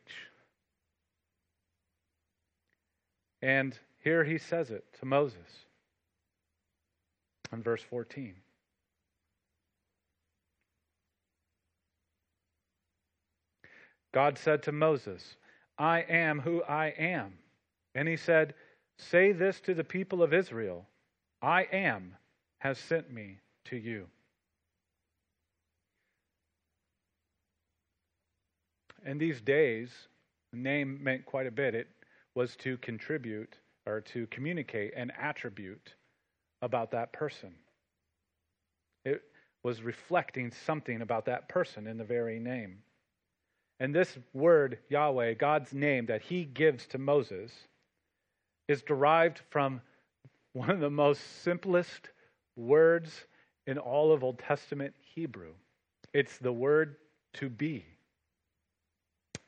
And 3.42 3.78
here 4.02 4.24
he 4.24 4.38
says 4.38 4.70
it 4.70 4.84
to 5.00 5.06
Moses 5.06 5.66
in 7.52 7.62
verse 7.62 7.82
14. 7.82 8.34
God 14.12 14.38
said 14.38 14.62
to 14.62 14.72
Moses, 14.72 15.36
I 15.78 16.00
am 16.00 16.40
who 16.40 16.62
I 16.62 16.86
am. 16.98 17.34
And 17.94 18.08
he 18.08 18.16
said, 18.16 18.54
Say 18.98 19.32
this 19.32 19.60
to 19.60 19.74
the 19.74 19.84
people 19.84 20.22
of 20.22 20.32
Israel 20.32 20.86
I 21.42 21.64
am 21.70 22.16
has 22.58 22.78
sent 22.78 23.12
me 23.12 23.38
to 23.66 23.76
you. 23.76 24.06
In 29.04 29.18
these 29.18 29.40
days, 29.40 29.90
name 30.52 31.02
meant 31.02 31.26
quite 31.26 31.46
a 31.46 31.50
bit. 31.50 31.74
It 31.74 31.88
was 32.34 32.56
to 32.56 32.76
contribute 32.78 33.54
or 33.86 34.00
to 34.00 34.26
communicate 34.28 34.94
an 34.96 35.12
attribute 35.18 35.94
about 36.62 36.90
that 36.90 37.12
person. 37.12 37.54
It 39.04 39.22
was 39.62 39.82
reflecting 39.82 40.50
something 40.50 41.02
about 41.02 41.26
that 41.26 41.48
person 41.48 41.86
in 41.86 41.98
the 41.98 42.04
very 42.04 42.38
name. 42.38 42.78
And 43.78 43.94
this 43.94 44.16
word, 44.32 44.78
Yahweh, 44.88 45.34
God's 45.34 45.72
name 45.72 46.06
that 46.06 46.22
he 46.22 46.44
gives 46.44 46.86
to 46.88 46.98
Moses, 46.98 47.52
is 48.68 48.82
derived 48.82 49.40
from 49.50 49.80
one 50.52 50.70
of 50.70 50.80
the 50.80 50.90
most 50.90 51.42
simplest 51.42 52.08
words 52.56 53.26
in 53.66 53.78
all 53.78 54.12
of 54.12 54.24
Old 54.24 54.38
Testament 54.38 54.94
Hebrew. 55.14 55.52
It's 56.14 56.38
the 56.38 56.52
word 56.52 56.96
to 57.34 57.48
be. 57.48 57.84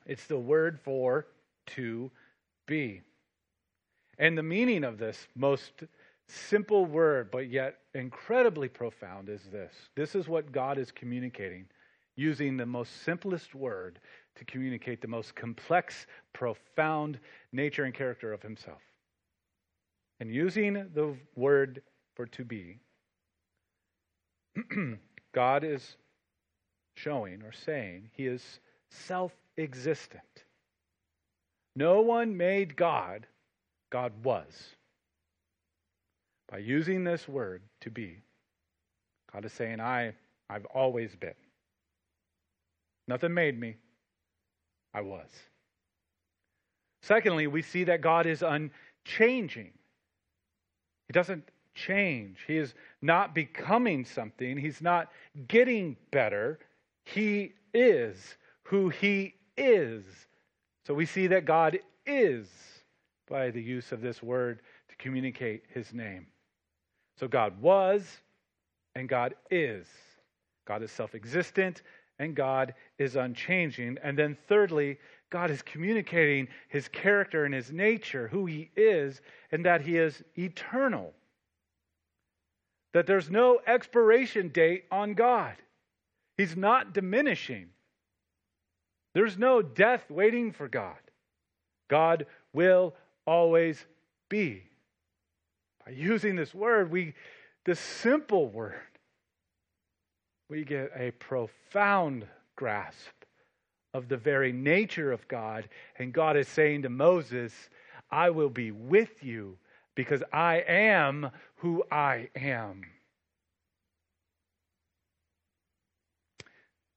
It's 0.05 0.25
the 0.25 0.39
word 0.39 0.79
for 0.79 1.27
to 1.67 2.11
be. 2.65 3.01
And 4.17 4.37
the 4.37 4.43
meaning 4.43 4.83
of 4.83 4.97
this 4.97 5.27
most 5.35 5.71
simple 6.27 6.85
word, 6.85 7.31
but 7.31 7.49
yet 7.49 7.79
incredibly 7.93 8.67
profound, 8.67 9.29
is 9.29 9.41
this. 9.51 9.73
This 9.95 10.15
is 10.15 10.27
what 10.27 10.51
God 10.51 10.77
is 10.77 10.91
communicating 10.91 11.65
using 12.15 12.57
the 12.57 12.65
most 12.65 13.03
simplest 13.03 13.55
word 13.55 13.99
to 14.35 14.43
communicate 14.45 15.01
the 15.01 15.07
most 15.07 15.35
complex, 15.35 16.05
profound 16.33 17.17
nature 17.53 17.85
and 17.85 17.93
character 17.93 18.33
of 18.33 18.41
himself. 18.41 18.81
And 20.19 20.29
using 20.33 20.73
the 20.93 21.15
word 21.35 21.81
for 22.15 22.25
to 22.27 22.43
be, 22.43 22.79
God 25.33 25.63
is 25.63 25.95
showing 26.95 27.41
or 27.41 27.53
saying 27.53 28.09
he 28.11 28.27
is 28.27 28.59
self 28.89 29.31
existent. 29.57 30.23
No 31.75 32.01
one 32.01 32.35
made 32.35 32.75
God, 32.75 33.27
God 33.89 34.11
was. 34.23 34.75
By 36.51 36.57
using 36.57 37.03
this 37.03 37.27
word 37.27 37.61
to 37.81 37.91
be, 37.91 38.21
God 39.31 39.45
is 39.45 39.53
saying, 39.53 39.79
I, 39.79 40.13
I've 40.49 40.65
always 40.65 41.15
been. 41.15 41.35
Nothing 43.07 43.33
made 43.33 43.59
me. 43.59 43.75
I 44.93 45.01
was. 45.01 45.29
Secondly, 47.01 47.47
we 47.47 47.61
see 47.61 47.83
that 47.85 48.01
God 48.01 48.25
is 48.25 48.43
unchanging. 48.43 49.71
He 51.07 51.13
doesn't 51.13 51.47
change. 51.73 52.39
He 52.45 52.57
is 52.57 52.73
not 53.01 53.33
becoming 53.33 54.05
something. 54.05 54.57
He's 54.57 54.81
not 54.81 55.11
getting 55.47 55.95
better. 56.11 56.59
He 57.05 57.53
is 57.73 58.35
who 58.69 58.89
He 58.89 59.33
is. 59.57 60.03
So 60.85 60.93
we 60.93 61.07
see 61.07 61.25
that 61.27 61.45
God 61.45 61.79
is 62.05 62.47
by 63.27 63.49
the 63.49 63.61
use 63.61 63.91
of 63.91 64.01
this 64.01 64.21
word 64.21 64.61
to 64.89 64.95
communicate 64.97 65.63
His 65.73 65.91
name. 65.91 66.27
So 67.19 67.27
God 67.27 67.59
was 67.59 68.21
and 68.93 69.09
God 69.09 69.33
is. 69.49 69.87
God 70.65 70.83
is 70.83 70.91
self 70.91 71.15
existent 71.15 71.81
and 72.19 72.35
God 72.35 72.75
is 72.99 73.15
unchanging. 73.15 73.97
And 74.03 74.15
then, 74.15 74.37
thirdly, 74.47 74.99
God 75.31 75.49
is 75.49 75.63
communicating 75.63 76.47
his 76.67 76.87
character 76.89 77.45
and 77.45 77.53
his 77.53 77.71
nature, 77.71 78.27
who 78.27 78.45
he 78.45 78.69
is, 78.75 79.21
and 79.51 79.65
that 79.65 79.81
he 79.81 79.97
is 79.97 80.21
eternal. 80.37 81.13
That 82.93 83.07
there's 83.07 83.31
no 83.31 83.61
expiration 83.65 84.49
date 84.49 84.85
on 84.91 85.13
God. 85.13 85.55
He's 86.37 86.55
not 86.55 86.93
diminishing. 86.93 87.69
There's 89.13 89.37
no 89.37 89.61
death 89.61 90.09
waiting 90.09 90.51
for 90.51 90.67
God. 90.67 90.97
God 91.89 92.27
will 92.53 92.93
always 93.25 93.83
be. 94.29 94.63
By 95.85 95.91
using 95.93 96.35
this 96.35 96.53
word, 96.53 96.91
we, 96.91 97.15
this 97.65 97.79
simple 97.79 98.47
word, 98.47 98.75
we 100.49 100.63
get 100.63 100.91
a 100.95 101.11
profound 101.11 102.27
grasp 102.55 102.97
of 103.93 104.07
the 104.07 104.17
very 104.17 104.51
nature 104.51 105.11
of 105.11 105.27
God. 105.27 105.67
And 105.97 106.13
God 106.13 106.37
is 106.37 106.47
saying 106.47 106.83
to 106.83 106.89
Moses, 106.89 107.53
I 108.11 108.29
will 108.29 108.49
be 108.49 108.71
with 108.71 109.23
you 109.23 109.57
because 109.95 110.21
I 110.31 110.63
am 110.67 111.31
who 111.57 111.83
I 111.91 112.29
am. 112.35 112.83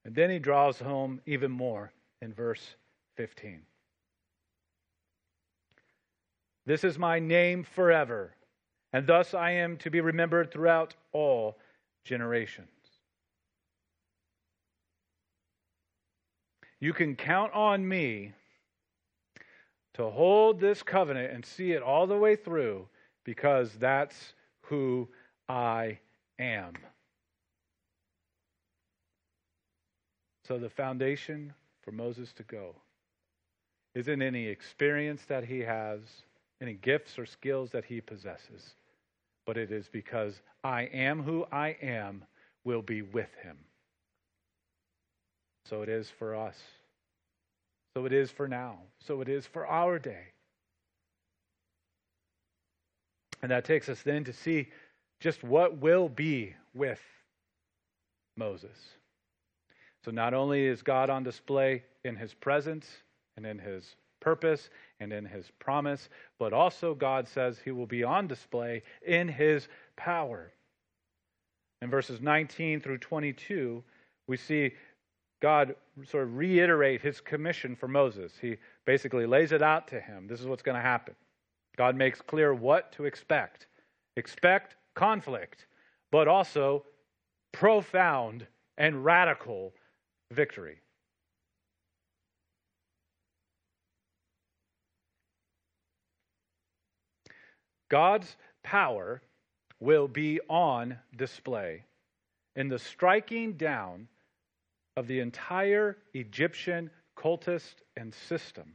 And 0.05 0.15
then 0.15 0.31
he 0.31 0.39
draws 0.39 0.79
home 0.79 1.21
even 1.27 1.51
more 1.51 1.93
in 2.23 2.33
verse 2.33 2.77
15. 3.17 3.61
This 6.65 6.85
is 6.85 6.97
my 6.97 7.19
name 7.19 7.65
forever, 7.65 8.35
and 8.93 9.07
thus 9.07 9.35
I 9.35 9.51
am 9.51 9.77
to 9.79 9.91
be 9.91 10.01
remembered 10.01 10.53
throughout 10.53 10.95
all 11.13 11.59
generations. 12.05 12.69
You 16.79 16.93
can 16.93 17.17
count 17.17 17.53
on 17.53 17.87
me 17.87 18.33
to 19.95 20.09
hold 20.09 20.61
this 20.61 20.83
covenant 20.83 21.33
and 21.33 21.45
see 21.45 21.73
it 21.73 21.83
all 21.83 22.07
the 22.07 22.17
way 22.17 22.37
through 22.37 22.89
because 23.25 23.73
that's 23.75 24.35
who 24.63 25.09
I 25.49 25.99
am. 26.39 26.75
So, 30.47 30.59
the 30.59 30.71
foundation 30.71 31.53
for 31.83 31.93
Moses 31.93 32.33
to 32.35 32.43
go 32.45 32.75
isn't 33.95 34.23
any 34.23 34.47
experience 34.47 35.23
that 35.29 35.45
he 35.45 35.61
has, 35.61 36.01
any 36.61 36.75
gifts 36.75 37.19
or 37.19 37.27
skills 37.27 37.71
that 37.71 37.85
he 37.85 38.01
possesses, 38.01 38.75
but 39.47 39.57
it 39.57 39.71
is 39.71 39.89
because 39.89 40.41
I 40.65 40.83
am 40.85 41.23
who 41.23 41.45
I 41.53 41.77
am 41.83 42.25
will 42.65 42.83
be 42.83 43.03
with 43.03 43.29
him. 43.43 43.59
So 45.67 45.83
it 45.83 45.89
is 45.89 46.09
for 46.09 46.35
us. 46.35 46.57
So 47.95 48.07
it 48.07 48.13
is 48.13 48.31
for 48.31 48.49
now. 48.49 48.79
So 49.07 49.21
it 49.21 49.29
is 49.29 49.47
for 49.47 49.67
our 49.67 49.99
day. 49.99 50.33
And 53.43 53.51
that 53.51 53.65
takes 53.65 53.89
us 53.89 54.03
then 54.03 54.25
to 54.25 54.33
see 54.33 54.69
just 55.21 55.43
what 55.43 55.79
will 55.79 56.09
be 56.09 56.55
with 56.75 57.01
Moses. 58.37 58.79
So 60.05 60.11
not 60.11 60.35
only 60.35 60.67
is 60.67 60.83
God 60.83 61.11
on 61.11 61.23
display 61.23 61.83
in 62.05 62.17
his 62.17 62.35
presence 62.35 62.87
and 63.37 63.47
in 63.47 63.59
his 63.59 63.97
purpose 64.21 64.71
and 65.01 65.13
in 65.13 65.25
his 65.25 65.51
promise, 65.59 66.09
but 66.39 66.53
also 66.53 66.95
God 66.95 67.29
says 67.29 67.59
he 67.59 67.71
will 67.71 67.87
be 67.87 68.05
on 68.05 68.27
display 68.27 68.83
in 69.07 69.29
his 69.29 69.69
power. 69.97 70.53
In 71.83 71.91
verses 71.91 72.21
19 72.21 72.81
through 72.81 72.99
22, 72.99 73.83
we 74.29 74.37
see 74.37 74.73
God 75.41 75.75
sort 76.09 76.23
of 76.23 76.37
reiterate 76.37 77.03
his 77.03 77.21
commission 77.21 77.75
for 77.75 77.89
Moses. 77.89 78.33
He 78.41 78.57
basically 78.87 79.27
lays 79.27 79.51
it 79.51 79.63
out 79.63 79.89
to 79.89 80.01
him. 80.01 80.29
This 80.29 80.41
is 80.41 80.47
what's 80.47 80.63
going 80.63 80.77
to 80.77 80.83
happen. 80.83 81.15
God 81.77 81.97
makes 81.97 82.21
clear 82.21 82.55
what 82.55 82.93
to 82.93 83.05
expect. 83.05 83.67
Expect 84.17 84.77
conflict, 84.95 85.67
but 86.13 86.29
also 86.29 86.85
profound 87.51 88.47
and 88.79 89.05
radical 89.05 89.73
victory. 90.33 90.79
God's 97.91 98.37
power 98.63 99.23
will 99.81 100.09
be 100.09 100.41
on 100.49 100.97
display 101.17 101.85
in 102.57 102.69
the 102.69 102.79
striking 102.79 103.53
down 103.53 104.09
of 104.97 105.07
the 105.07 105.21
entire 105.21 105.99
Egyptian 106.15 106.91
cultist 107.17 107.75
and 107.97 108.15
system, 108.15 108.73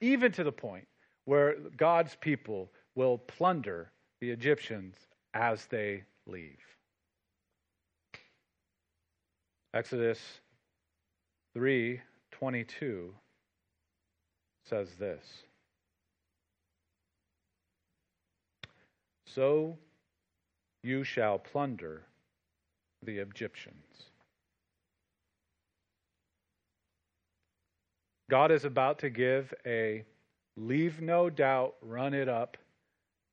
even 0.00 0.30
to 0.32 0.44
the 0.44 0.52
point 0.52 0.86
where 1.24 1.56
God's 1.76 2.16
people 2.20 2.70
will 2.94 3.18
plunder 3.18 3.90
the 4.20 4.30
Egyptians 4.30 4.94
as 5.34 5.66
they 5.66 6.04
leave. 6.26 6.58
Exodus 9.74 10.20
3:22 11.54 13.12
says 14.64 14.88
this. 14.98 15.44
so 19.34 19.78
you 20.82 21.04
shall 21.04 21.38
plunder 21.38 22.02
the 23.02 23.18
Egyptians. 23.18 23.76
God 28.30 28.50
is 28.50 28.64
about 28.64 28.98
to 29.00 29.10
give 29.10 29.52
a 29.66 30.04
leave 30.56 31.00
no 31.00 31.30
doubt, 31.30 31.74
run 31.82 32.14
it 32.14 32.28
up 32.28 32.56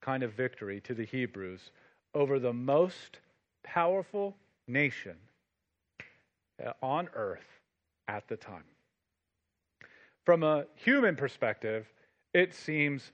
kind 0.01 0.23
of 0.23 0.33
victory 0.33 0.79
to 0.81 0.93
the 0.93 1.05
Hebrews 1.05 1.71
over 2.13 2.39
the 2.39 2.53
most 2.53 3.19
powerful 3.63 4.35
nation 4.67 5.15
on 6.81 7.09
earth 7.13 7.58
at 8.09 8.27
the 8.27 8.35
time. 8.35 8.63
From 10.25 10.43
a 10.43 10.65
human 10.75 11.15
perspective, 11.15 11.85
it 12.33 12.53
seems 12.53 13.11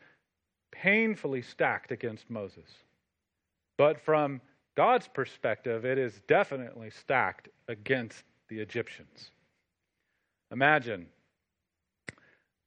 painfully 0.72 1.42
stacked 1.42 1.92
against 1.92 2.30
Moses. 2.30 2.70
But 3.78 4.00
from 4.00 4.42
God's 4.76 5.08
perspective, 5.08 5.86
it 5.86 5.98
is 5.98 6.22
definitely 6.28 6.90
stacked 6.90 7.50
against 7.68 8.24
the 8.48 8.60
Egyptians. 8.60 9.32
Imagine 10.52 11.08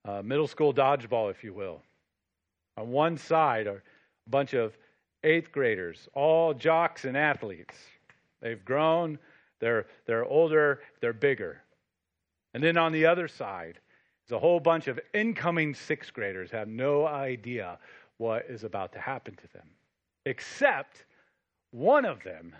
a 0.04 0.22
middle 0.22 0.48
school 0.48 0.74
dodgeball, 0.74 1.30
if 1.30 1.42
you 1.42 1.54
will. 1.54 1.82
On 2.76 2.90
one 2.90 3.16
side 3.16 3.66
are 3.66 3.82
a 4.26 4.30
bunch 4.30 4.52
of 4.52 4.76
eighth 5.24 5.50
graders, 5.50 6.08
all 6.14 6.52
jocks 6.54 7.04
and 7.06 7.16
athletes. 7.16 7.76
They've 8.40 8.64
grown, 8.64 9.18
they're, 9.60 9.86
they're 10.06 10.24
older, 10.24 10.80
they're 11.00 11.12
bigger. 11.12 11.62
And 12.54 12.62
then 12.62 12.76
on 12.76 12.92
the 12.92 13.06
other 13.06 13.28
side 13.28 13.78
is 14.26 14.32
a 14.32 14.38
whole 14.38 14.60
bunch 14.60 14.88
of 14.88 14.98
incoming 15.14 15.74
sixth 15.74 16.12
graders 16.12 16.50
have 16.50 16.68
no 16.68 17.06
idea 17.06 17.78
what 18.16 18.46
is 18.48 18.64
about 18.64 18.92
to 18.92 18.98
happen 18.98 19.36
to 19.36 19.52
them, 19.52 19.68
except 20.26 21.04
one 21.70 22.04
of 22.04 22.22
them 22.22 22.54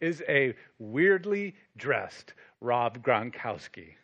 is 0.00 0.22
a 0.28 0.54
weirdly 0.78 1.54
dressed 1.76 2.34
Rob 2.60 3.02
Gronkowski. 3.02 3.94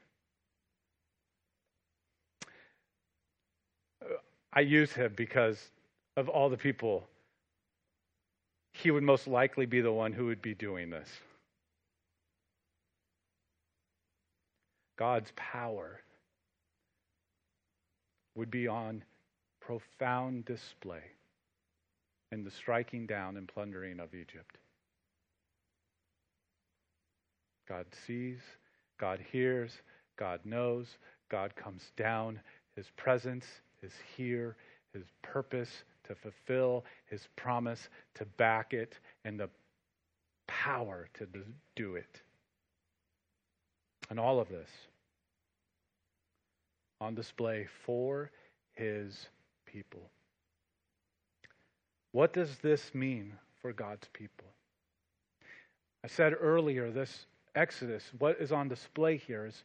I 4.53 4.61
use 4.61 4.93
him 4.93 5.13
because 5.17 5.71
of 6.17 6.29
all 6.29 6.49
the 6.49 6.57
people, 6.57 7.07
he 8.73 8.91
would 8.91 9.03
most 9.03 9.27
likely 9.27 9.67
be 9.67 9.81
the 9.81 9.93
one 9.93 10.13
who 10.13 10.27
would 10.27 10.43
be 10.43 10.55
doing 10.55 10.91
this. 10.91 11.09
God's 14.97 15.33
power 15.37 16.01
would 18.35 18.51
be 18.51 18.69
on 18.69 19.05
profound 19.61 20.45
display 20.45 21.03
in 22.33 22.45
the 22.45 22.51
striking 22.51 23.07
down 23.07 23.37
and 23.37 23.49
plundering 23.49 24.01
of 24.01 24.15
Egypt. 24.15 24.59
God 27.69 27.87
sees, 28.07 28.41
God 28.99 29.21
hears, 29.33 29.73
God 30.17 30.41
knows, 30.45 30.87
God 31.31 31.55
comes 31.57 31.83
down. 31.97 32.41
His 32.77 32.87
presence 32.97 33.47
is 33.83 33.93
here, 34.17 34.57
His 34.93 35.05
purpose 35.23 35.71
to 36.09 36.15
fulfill 36.15 36.85
His 37.07 37.27
promise, 37.37 37.89
to 38.17 38.25
back 38.25 38.75
it, 38.75 38.99
and 39.25 39.41
the 39.41 39.49
power 40.47 41.09
to 41.19 41.27
do 41.77 41.95
it. 41.95 42.21
And 44.11 44.21
all 44.21 44.41
of 44.41 44.49
this 44.49 44.69
on 47.01 47.15
display 47.15 47.67
for 47.85 48.31
His 48.75 49.29
people. 49.67 50.11
What 52.13 52.33
does 52.33 52.59
this 52.59 52.95
mean 52.95 53.33
for 53.61 53.73
God's 53.73 54.09
people? 54.13 54.47
I 56.05 56.07
said 56.07 56.35
earlier, 56.39 56.91
this 56.91 57.27
Exodus, 57.55 58.05
what 58.19 58.41
is 58.41 58.53
on 58.53 58.69
display 58.69 59.17
here, 59.17 59.47
is 59.47 59.65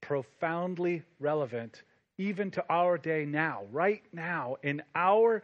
profoundly 0.00 1.02
relevant 1.20 1.82
even 2.18 2.50
to 2.52 2.64
our 2.68 2.96
day 2.96 3.24
now, 3.24 3.62
right 3.72 4.02
now, 4.12 4.56
in 4.62 4.82
our 4.94 5.42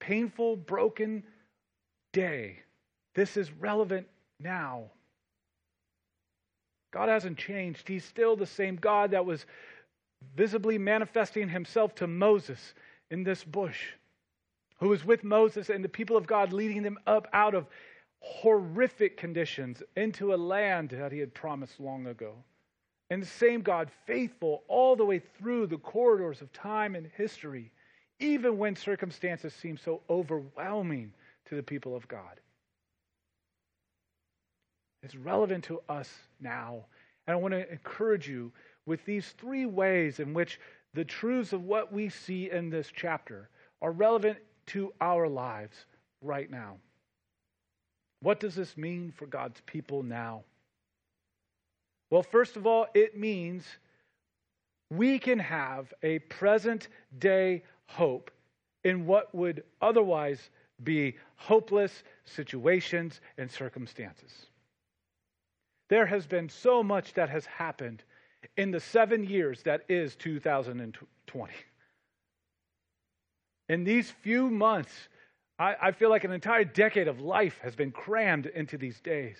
painful, 0.00 0.56
broken 0.56 1.22
day. 2.12 2.58
This 3.14 3.36
is 3.36 3.52
relevant 3.52 4.06
now. 4.38 4.84
God 6.90 7.08
hasn't 7.08 7.38
changed. 7.38 7.86
He's 7.86 8.04
still 8.04 8.36
the 8.36 8.46
same 8.46 8.76
God 8.76 9.12
that 9.12 9.24
was 9.24 9.46
visibly 10.36 10.78
manifesting 10.78 11.48
himself 11.48 11.94
to 11.96 12.06
Moses 12.06 12.74
in 13.10 13.22
this 13.24 13.44
bush, 13.44 13.88
who 14.78 14.88
was 14.88 15.04
with 15.04 15.24
Moses 15.24 15.70
and 15.70 15.84
the 15.84 15.88
people 15.88 16.16
of 16.16 16.26
God, 16.26 16.52
leading 16.52 16.82
them 16.82 16.98
up 17.06 17.28
out 17.32 17.54
of 17.54 17.66
horrific 18.20 19.16
conditions 19.16 19.82
into 19.96 20.34
a 20.34 20.36
land 20.36 20.90
that 20.90 21.12
he 21.12 21.18
had 21.18 21.34
promised 21.34 21.80
long 21.80 22.06
ago. 22.06 22.34
And 23.08 23.22
the 23.22 23.26
same 23.26 23.62
God, 23.62 23.90
faithful 24.06 24.62
all 24.68 24.94
the 24.94 25.04
way 25.04 25.18
through 25.18 25.66
the 25.66 25.78
corridors 25.78 26.42
of 26.42 26.52
time 26.52 26.94
and 26.94 27.10
history, 27.16 27.72
even 28.20 28.58
when 28.58 28.76
circumstances 28.76 29.52
seem 29.54 29.76
so 29.76 30.02
overwhelming 30.08 31.12
to 31.46 31.56
the 31.56 31.62
people 31.62 31.96
of 31.96 32.06
God. 32.06 32.40
It's 35.02 35.14
relevant 35.14 35.64
to 35.64 35.80
us 35.88 36.10
now. 36.40 36.84
And 37.26 37.34
I 37.34 37.36
want 37.36 37.52
to 37.52 37.70
encourage 37.70 38.28
you 38.28 38.52
with 38.86 39.04
these 39.04 39.28
three 39.38 39.66
ways 39.66 40.20
in 40.20 40.34
which 40.34 40.58
the 40.94 41.04
truths 41.04 41.52
of 41.52 41.64
what 41.64 41.92
we 41.92 42.08
see 42.08 42.50
in 42.50 42.70
this 42.70 42.90
chapter 42.94 43.48
are 43.80 43.92
relevant 43.92 44.38
to 44.66 44.92
our 45.00 45.28
lives 45.28 45.86
right 46.20 46.50
now. 46.50 46.76
What 48.20 48.40
does 48.40 48.54
this 48.54 48.76
mean 48.76 49.12
for 49.16 49.26
God's 49.26 49.60
people 49.66 50.02
now? 50.02 50.44
Well, 52.10 52.22
first 52.22 52.56
of 52.56 52.66
all, 52.66 52.86
it 52.94 53.16
means 53.16 53.64
we 54.90 55.18
can 55.18 55.38
have 55.38 55.94
a 56.02 56.18
present 56.18 56.88
day 57.18 57.62
hope 57.86 58.30
in 58.84 59.06
what 59.06 59.34
would 59.34 59.62
otherwise 59.80 60.50
be 60.82 61.16
hopeless 61.36 62.02
situations 62.24 63.20
and 63.38 63.50
circumstances. 63.50 64.46
There 65.90 66.06
has 66.06 66.24
been 66.24 66.48
so 66.48 66.84
much 66.84 67.14
that 67.14 67.28
has 67.30 67.44
happened 67.46 68.04
in 68.56 68.70
the 68.70 68.78
seven 68.78 69.24
years 69.24 69.60
that 69.64 69.82
is 69.88 70.14
2020. 70.16 71.52
In 73.68 73.84
these 73.84 74.08
few 74.08 74.50
months, 74.50 74.92
I, 75.58 75.76
I, 75.82 75.90
feel 75.90 76.08
like 76.08 76.22
an 76.22 76.30
entire 76.30 76.64
decade 76.64 77.08
of 77.08 77.20
life 77.20 77.58
has 77.62 77.74
been 77.74 77.90
crammed 77.90 78.46
into 78.46 78.78
these 78.78 79.00
days. 79.00 79.36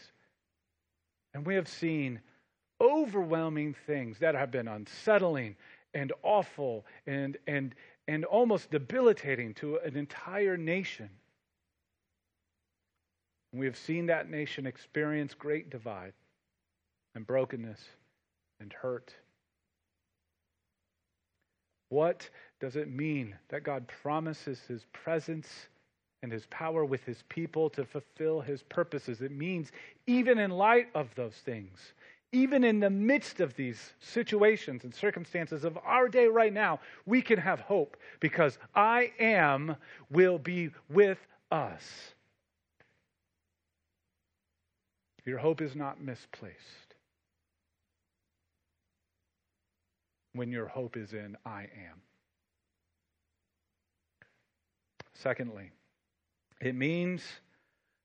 And 1.35 1.47
we 1.47 1.55
have 1.55 1.69
seen 1.69 2.21
overwhelming 2.81 3.75
things 3.87 4.19
that 4.19 4.35
have 4.35 4.51
been 4.51 4.67
unsettling 4.67 5.55
and 5.95 6.13
awful 6.25 6.85
and, 7.07 7.39
and, 7.47 7.77
and 8.09 8.25
almost 8.25 8.73
debilitating 8.73 9.55
to 9.55 9.79
an 9.79 9.97
entire 9.97 10.57
nation. 10.57 11.11
We 13.53 13.67
have 13.67 13.77
seen 13.77 14.07
that 14.07 14.29
nation 14.29 14.67
experience 14.67 15.33
great 15.35 15.71
divide 15.71 16.13
and 17.21 17.27
brokenness 17.27 17.81
and 18.61 18.73
hurt. 18.73 19.15
What 21.91 22.27
does 22.61 22.77
it 22.77 22.91
mean 22.91 23.35
that 23.51 23.63
God 23.63 23.87
promises 24.03 24.59
his 24.67 24.87
presence 24.95 25.47
and 26.23 26.33
his 26.33 26.47
power 26.47 26.83
with 26.83 27.05
his 27.05 27.23
people 27.29 27.69
to 27.71 27.85
fulfill 27.85 28.41
his 28.41 28.63
purposes? 28.63 29.21
It 29.21 29.33
means, 29.33 29.71
even 30.07 30.39
in 30.39 30.51
light 30.51 30.89
of 30.95 31.15
those 31.15 31.35
things, 31.35 31.93
even 32.33 32.65
in 32.65 32.81
the 32.81 32.89
midst 32.89 33.41
of 33.41 33.55
these 33.55 33.93
situations 33.99 34.85
and 34.85 34.95
circumstances 34.95 35.65
of 35.65 35.77
our 35.85 36.09
day 36.09 36.27
right 36.27 36.55
now, 36.55 36.81
we 37.05 37.21
can 37.21 37.39
have 37.39 37.61
hope 37.61 37.99
because 38.21 38.57
I 38.75 39.13
am 39.21 39.77
will 40.11 40.39
be 40.39 40.71
with 40.89 41.19
us. 41.53 42.15
Your 45.27 45.39
hope 45.39 45.61
is 45.61 45.77
not 45.77 46.01
misplaced. 46.01 46.90
When 50.33 50.51
your 50.51 50.67
hope 50.67 50.97
is 50.97 51.13
in 51.13 51.37
I 51.45 51.63
am. 51.63 52.01
Secondly, 55.15 55.71
it 56.61 56.75
means 56.75 57.23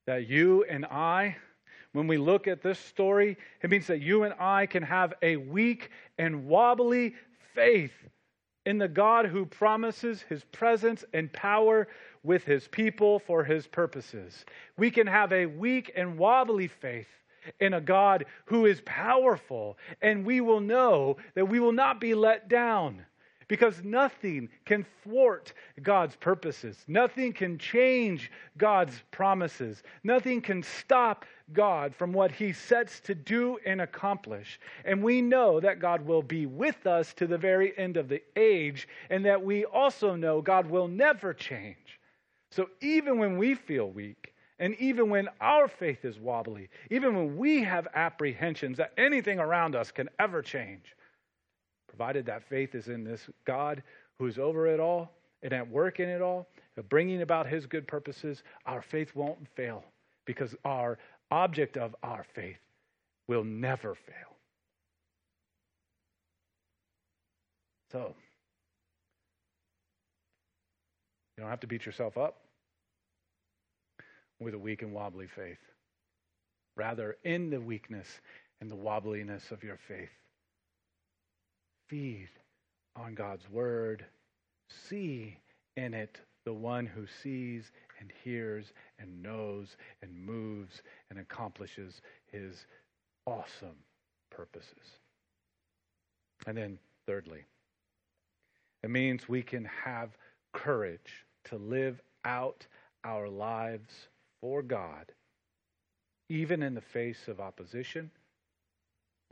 that 0.06 0.28
you 0.28 0.64
and 0.64 0.84
I, 0.86 1.36
when 1.92 2.06
we 2.06 2.18
look 2.18 2.46
at 2.46 2.62
this 2.62 2.78
story, 2.78 3.36
it 3.62 3.70
means 3.70 3.86
that 3.86 4.00
you 4.00 4.24
and 4.24 4.34
I 4.38 4.66
can 4.66 4.82
have 4.82 5.14
a 5.22 5.36
weak 5.36 5.90
and 6.18 6.46
wobbly 6.46 7.14
faith 7.54 7.92
in 8.66 8.78
the 8.78 8.88
God 8.88 9.26
who 9.26 9.46
promises 9.46 10.22
his 10.22 10.44
presence 10.44 11.04
and 11.14 11.32
power 11.32 11.88
with 12.22 12.44
his 12.44 12.68
people 12.68 13.18
for 13.20 13.44
his 13.44 13.66
purposes. 13.66 14.44
We 14.76 14.90
can 14.90 15.06
have 15.06 15.32
a 15.32 15.46
weak 15.46 15.92
and 15.96 16.18
wobbly 16.18 16.68
faith 16.68 17.08
in 17.60 17.74
a 17.74 17.80
God 17.80 18.26
who 18.44 18.66
is 18.66 18.80
powerful, 18.84 19.78
and 20.02 20.24
we 20.24 20.40
will 20.40 20.60
know 20.60 21.16
that 21.34 21.48
we 21.48 21.60
will 21.60 21.72
not 21.72 22.00
be 22.00 22.14
let 22.14 22.48
down. 22.48 23.04
because 23.48 23.82
nothing 23.84 24.48
can 24.64 24.84
thwart 25.02 25.52
God's 25.82 26.16
purposes. 26.16 26.78
Nothing 26.88 27.32
can 27.32 27.58
change 27.58 28.30
God's 28.58 29.02
promises. 29.10 29.82
Nothing 30.02 30.40
can 30.40 30.62
stop 30.62 31.24
God 31.52 31.94
from 31.94 32.12
what 32.12 32.32
he 32.32 32.52
sets 32.52 32.98
to 33.00 33.14
do 33.14 33.58
and 33.64 33.80
accomplish. 33.80 34.58
And 34.84 35.02
we 35.02 35.22
know 35.22 35.60
that 35.60 35.78
God 35.78 36.04
will 36.04 36.22
be 36.22 36.46
with 36.46 36.86
us 36.86 37.14
to 37.14 37.26
the 37.26 37.38
very 37.38 37.76
end 37.78 37.96
of 37.96 38.08
the 38.08 38.22
age, 38.34 38.88
and 39.10 39.24
that 39.24 39.42
we 39.42 39.64
also 39.64 40.16
know 40.16 40.42
God 40.42 40.68
will 40.68 40.88
never 40.88 41.32
change. 41.32 42.00
So 42.50 42.68
even 42.80 43.18
when 43.18 43.38
we 43.38 43.54
feel 43.54 43.90
weak, 43.90 44.34
and 44.58 44.74
even 44.76 45.10
when 45.10 45.28
our 45.40 45.68
faith 45.68 46.04
is 46.04 46.18
wobbly, 46.18 46.70
even 46.90 47.14
when 47.14 47.36
we 47.36 47.62
have 47.62 47.88
apprehensions 47.94 48.78
that 48.78 48.92
anything 48.96 49.38
around 49.38 49.76
us 49.76 49.90
can 49.90 50.08
ever 50.18 50.40
change, 50.40 50.96
provided 51.88 52.24
that 52.26 52.48
faith 52.48 52.74
is 52.74 52.88
in 52.88 53.04
this 53.04 53.28
God 53.44 53.82
who's 54.18 54.38
over 54.38 54.66
it 54.66 54.80
all 54.80 55.12
and 55.42 55.52
at 55.52 55.68
work 55.68 56.00
in 56.00 56.08
it 56.08 56.22
all, 56.22 56.48
bringing 56.88 57.22
about 57.22 57.46
his 57.46 57.66
good 57.66 57.86
purposes, 57.86 58.42
our 58.64 58.80
faith 58.80 59.14
won't 59.14 59.46
fail 59.54 59.84
because 60.24 60.54
our 60.64 60.98
object 61.30 61.76
of 61.76 61.94
our 62.02 62.24
faith 62.34 62.58
will 63.28 63.44
never 63.44 63.94
fail. 63.94 64.14
So, 67.92 68.14
you 71.36 71.42
don't 71.42 71.50
have 71.50 71.60
to 71.60 71.66
beat 71.66 71.84
yourself 71.84 72.16
up 72.16 72.45
with 74.40 74.54
a 74.54 74.58
weak 74.58 74.82
and 74.82 74.92
wobbly 74.92 75.26
faith. 75.26 75.58
Rather, 76.76 77.16
in 77.24 77.50
the 77.50 77.60
weakness 77.60 78.20
and 78.60 78.70
the 78.70 78.76
wobbliness 78.76 79.50
of 79.50 79.62
your 79.62 79.78
faith, 79.88 80.10
feed 81.88 82.28
on 82.94 83.14
God's 83.14 83.48
word, 83.50 84.04
see 84.68 85.38
in 85.76 85.94
it 85.94 86.20
the 86.44 86.52
one 86.52 86.86
who 86.86 87.06
sees 87.22 87.72
and 88.00 88.12
hears 88.22 88.72
and 88.98 89.22
knows 89.22 89.76
and 90.02 90.14
moves 90.14 90.82
and 91.10 91.18
accomplishes 91.18 92.00
his 92.30 92.66
awesome 93.26 93.76
purposes. 94.30 95.00
And 96.46 96.56
then, 96.56 96.78
thirdly, 97.06 97.44
it 98.82 98.90
means 98.90 99.28
we 99.28 99.42
can 99.42 99.68
have 99.84 100.10
courage 100.52 101.24
to 101.44 101.56
live 101.56 102.00
out 102.24 102.66
our 103.04 103.28
lives 103.28 104.08
for 104.46 104.62
God, 104.62 105.10
even 106.28 106.62
in 106.62 106.72
the 106.72 106.80
face 106.80 107.26
of 107.26 107.40
opposition, 107.40 108.12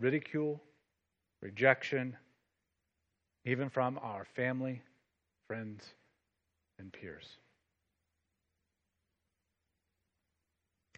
ridicule, 0.00 0.60
rejection, 1.40 2.16
even 3.44 3.70
from 3.70 3.96
our 4.02 4.24
family, 4.34 4.82
friends, 5.46 5.84
and 6.80 6.92
peers. 6.92 7.28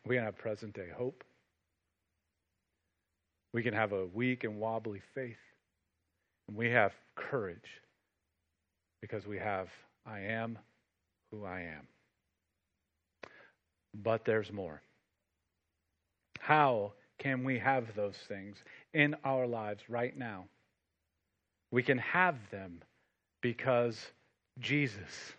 We 0.07 0.14
can 0.14 0.24
have 0.24 0.38
present 0.38 0.72
day 0.72 0.88
hope. 0.96 1.22
We 3.52 3.62
can 3.62 3.74
have 3.74 3.92
a 3.92 4.07
weak 4.07 4.44
and 4.44 4.59
wobbly 4.59 5.02
faith. 5.14 5.37
And 6.48 6.57
we 6.57 6.70
have 6.70 6.94
courage 7.16 7.83
because 9.02 9.26
we 9.26 9.37
have 9.37 9.68
I 10.07 10.20
am 10.20 10.59
who 11.31 11.44
I 11.44 11.61
am. 11.61 11.87
But 14.02 14.24
there's 14.24 14.52
more. 14.52 14.82
How 16.40 16.92
can 17.18 17.44
we 17.44 17.59
have 17.59 17.94
those 17.94 18.16
things 18.28 18.56
in 18.92 19.16
our 19.24 19.46
lives 19.46 19.82
right 19.88 20.16
now? 20.16 20.44
We 21.70 21.82
can 21.82 21.98
have 21.98 22.37
them 22.50 22.82
because 23.40 23.98
Jesus. 24.59 25.32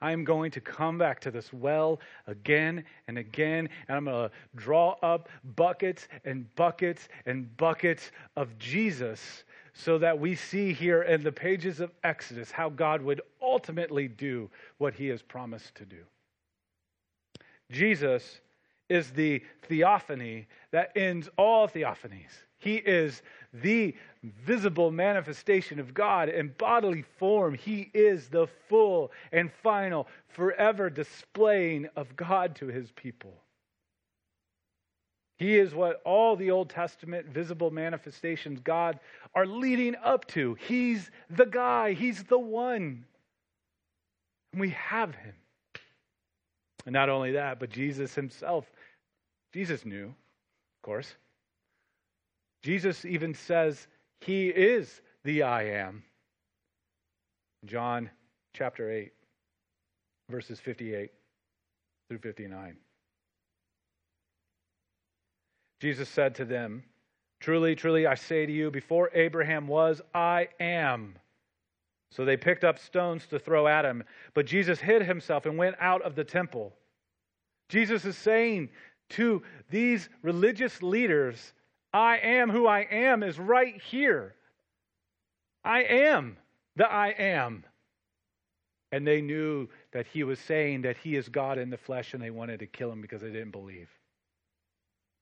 I 0.00 0.12
am 0.12 0.24
going 0.24 0.52
to 0.52 0.60
come 0.60 0.96
back 0.96 1.20
to 1.20 1.30
this 1.30 1.52
well 1.52 2.00
again 2.26 2.84
and 3.08 3.18
again, 3.18 3.68
and 3.88 3.96
I'm 3.96 4.04
going 4.04 4.28
to 4.28 4.34
draw 4.54 4.96
up 5.02 5.28
buckets 5.56 6.06
and 6.24 6.54
buckets 6.54 7.08
and 7.26 7.54
buckets 7.56 8.12
of 8.36 8.56
Jesus 8.58 9.44
so 9.74 9.98
that 9.98 10.18
we 10.18 10.34
see 10.36 10.72
here 10.72 11.02
in 11.02 11.22
the 11.22 11.32
pages 11.32 11.80
of 11.80 11.90
Exodus 12.04 12.50
how 12.50 12.68
God 12.68 13.02
would 13.02 13.20
ultimately 13.42 14.06
do 14.06 14.48
what 14.78 14.94
he 14.94 15.08
has 15.08 15.22
promised 15.22 15.74
to 15.76 15.84
do. 15.84 16.04
Jesus 17.70 18.40
is 18.88 19.10
the 19.10 19.42
theophany 19.62 20.46
that 20.70 20.92
ends 20.96 21.28
all 21.36 21.68
theophanies. 21.68 22.30
He 22.58 22.76
is 22.76 23.22
the 23.52 23.94
visible 24.22 24.90
manifestation 24.90 25.78
of 25.78 25.94
God 25.94 26.28
in 26.28 26.54
bodily 26.58 27.04
form. 27.18 27.54
He 27.54 27.90
is 27.94 28.28
the 28.28 28.48
full 28.68 29.12
and 29.32 29.52
final, 29.62 30.08
forever 30.28 30.90
displaying 30.90 31.88
of 31.94 32.16
God 32.16 32.56
to 32.56 32.66
his 32.66 32.90
people. 32.92 33.34
He 35.36 35.56
is 35.56 35.72
what 35.72 36.02
all 36.04 36.34
the 36.34 36.50
Old 36.50 36.68
Testament 36.68 37.26
visible 37.26 37.70
manifestations 37.70 38.58
God 38.58 38.98
are 39.36 39.46
leading 39.46 39.94
up 40.02 40.26
to. 40.28 40.54
He's 40.54 41.12
the 41.30 41.46
guy, 41.46 41.92
he's 41.92 42.24
the 42.24 42.38
one. 42.38 43.04
And 44.52 44.60
we 44.60 44.70
have 44.70 45.14
him. 45.14 45.34
And 46.86 46.92
not 46.92 47.08
only 47.08 47.32
that, 47.32 47.60
but 47.60 47.70
Jesus 47.70 48.14
himself, 48.14 48.70
Jesus 49.52 49.84
knew, 49.84 50.06
of 50.06 50.82
course. 50.82 51.14
Jesus 52.62 53.04
even 53.04 53.34
says 53.34 53.86
he 54.20 54.48
is 54.48 55.00
the 55.24 55.42
I 55.42 55.64
am. 55.64 56.02
John 57.64 58.10
chapter 58.54 58.90
8, 58.90 59.12
verses 60.30 60.60
58 60.60 61.10
through 62.08 62.18
59. 62.18 62.76
Jesus 65.80 66.08
said 66.08 66.34
to 66.36 66.44
them, 66.44 66.84
Truly, 67.40 67.76
truly, 67.76 68.06
I 68.06 68.14
say 68.14 68.46
to 68.46 68.52
you, 68.52 68.70
before 68.70 69.10
Abraham 69.14 69.68
was, 69.68 70.00
I 70.12 70.48
am. 70.58 71.16
So 72.10 72.24
they 72.24 72.36
picked 72.36 72.64
up 72.64 72.78
stones 72.78 73.26
to 73.26 73.38
throw 73.38 73.66
at 73.66 73.84
him. 73.84 74.02
But 74.34 74.46
Jesus 74.46 74.80
hid 74.80 75.02
himself 75.02 75.46
and 75.46 75.58
went 75.58 75.76
out 75.80 76.02
of 76.02 76.14
the 76.14 76.24
temple. 76.24 76.72
Jesus 77.68 78.04
is 78.04 78.16
saying 78.16 78.70
to 79.10 79.42
these 79.70 80.08
religious 80.22 80.82
leaders, 80.82 81.52
I 81.92 82.18
am 82.18 82.50
who 82.50 82.66
I 82.66 82.80
am 82.90 83.22
is 83.22 83.38
right 83.38 83.80
here. 83.80 84.34
I 85.64 85.82
am 85.82 86.36
the 86.76 86.90
I 86.90 87.08
am. 87.08 87.64
And 88.92 89.06
they 89.06 89.20
knew 89.20 89.68
that 89.92 90.06
he 90.06 90.24
was 90.24 90.38
saying 90.38 90.82
that 90.82 90.96
he 90.96 91.16
is 91.16 91.28
God 91.28 91.58
in 91.58 91.68
the 91.68 91.76
flesh 91.76 92.14
and 92.14 92.22
they 92.22 92.30
wanted 92.30 92.60
to 92.60 92.66
kill 92.66 92.90
him 92.90 93.02
because 93.02 93.20
they 93.20 93.30
didn't 93.30 93.50
believe. 93.50 93.90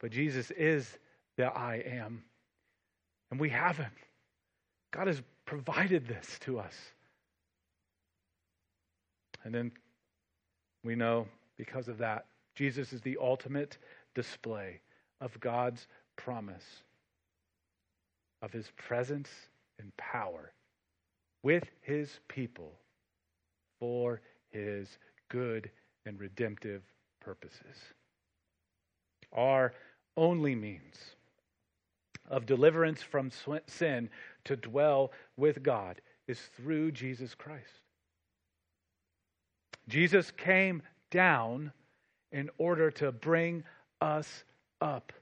But 0.01 0.12
Jesus 0.12 0.53
is 0.53 0.99
the 1.37 1.46
I 1.46 1.77
am. 1.77 2.22
And 3.31 3.40
we 3.40 3.49
have 3.49 3.77
him. 3.77 3.90
God 4.92 5.09
has 5.09 5.20
provided 5.46 6.06
this 6.06 6.38
to 6.40 6.59
us. 6.59 6.74
And 9.44 9.54
then 9.54 9.72
we 10.85 10.94
know 10.96 11.28
because 11.56 11.88
of 11.88 11.98
that, 11.98 12.26
Jesus 12.54 12.92
is 12.92 13.00
the 13.00 13.18
ultimate 13.20 13.78
display 14.14 14.80
of 15.20 15.38
God's 15.40 15.87
promise 16.16 16.82
of 18.42 18.52
his 18.52 18.70
presence 18.76 19.30
and 19.78 19.96
power 19.96 20.52
with 21.42 21.64
his 21.82 22.11
people 22.28 22.72
for 23.78 24.20
his 24.50 24.98
good 25.28 25.70
and 26.04 26.18
redemptive 26.18 26.82
purposes. 27.20 27.76
Our 29.32 29.74
only 30.16 30.54
means 30.54 30.96
of 32.28 32.46
deliverance 32.46 33.02
from 33.02 33.30
sin 33.66 34.09
to 34.44 34.57
dwell 34.57 35.12
with 35.36 35.62
God 35.62 36.01
is 36.26 36.40
through 36.57 36.92
Jesus 36.92 37.34
Christ. 37.34 37.80
Jesus 39.88 40.30
came 40.32 40.82
down 41.11 41.72
in 42.32 42.51
order 42.59 42.90
to 42.90 43.12
bring 43.12 43.64
us 44.01 44.44
up, 44.80 45.12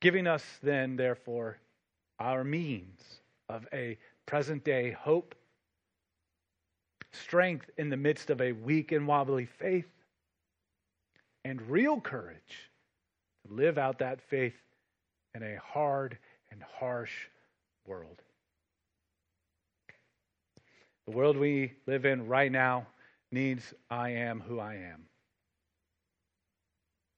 giving 0.00 0.26
us 0.26 0.44
then, 0.62 0.96
therefore, 0.96 1.58
our 2.20 2.44
means 2.44 3.00
of 3.48 3.66
a 3.72 3.96
present 4.26 4.64
day 4.64 4.90
hope, 4.90 5.34
strength 7.12 7.70
in 7.78 7.88
the 7.88 7.96
midst 7.96 8.28
of 8.28 8.40
a 8.40 8.52
weak 8.52 8.92
and 8.92 9.06
wobbly 9.06 9.46
faith, 9.46 9.88
and 11.44 11.62
real 11.62 11.98
courage 12.00 12.70
to 13.46 13.54
live 13.54 13.78
out 13.78 14.00
that 14.00 14.20
faith 14.20 14.54
in 15.34 15.42
a 15.42 15.56
hard 15.64 16.18
and 16.50 16.62
harsh 16.78 17.12
world. 17.86 18.22
The 21.06 21.16
world 21.16 21.36
we 21.36 21.72
live 21.86 22.04
in 22.04 22.26
right 22.26 22.52
now 22.52 22.86
needs 23.32 23.74
I 23.90 24.10
am 24.10 24.40
who 24.40 24.60
I 24.60 24.74
am. 24.74 25.04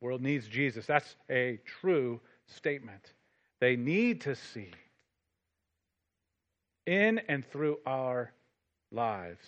The 0.00 0.06
world 0.06 0.22
needs 0.22 0.46
Jesus. 0.46 0.86
That's 0.86 1.16
a 1.30 1.58
true 1.64 2.20
statement. 2.46 3.12
They 3.61 3.76
need 3.76 4.20
to 4.22 4.34
see 4.34 4.70
in 6.86 7.20
and 7.28 7.44
through 7.44 7.78
our 7.86 8.32
lives 8.90 9.44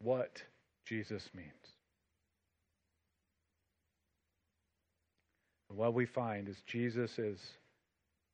what 0.00 0.42
Jesus 0.86 1.28
means. 1.34 1.48
And 5.68 5.78
what 5.78 5.94
we 5.94 6.06
find 6.06 6.48
is 6.48 6.62
Jesus 6.66 7.18
is 7.18 7.38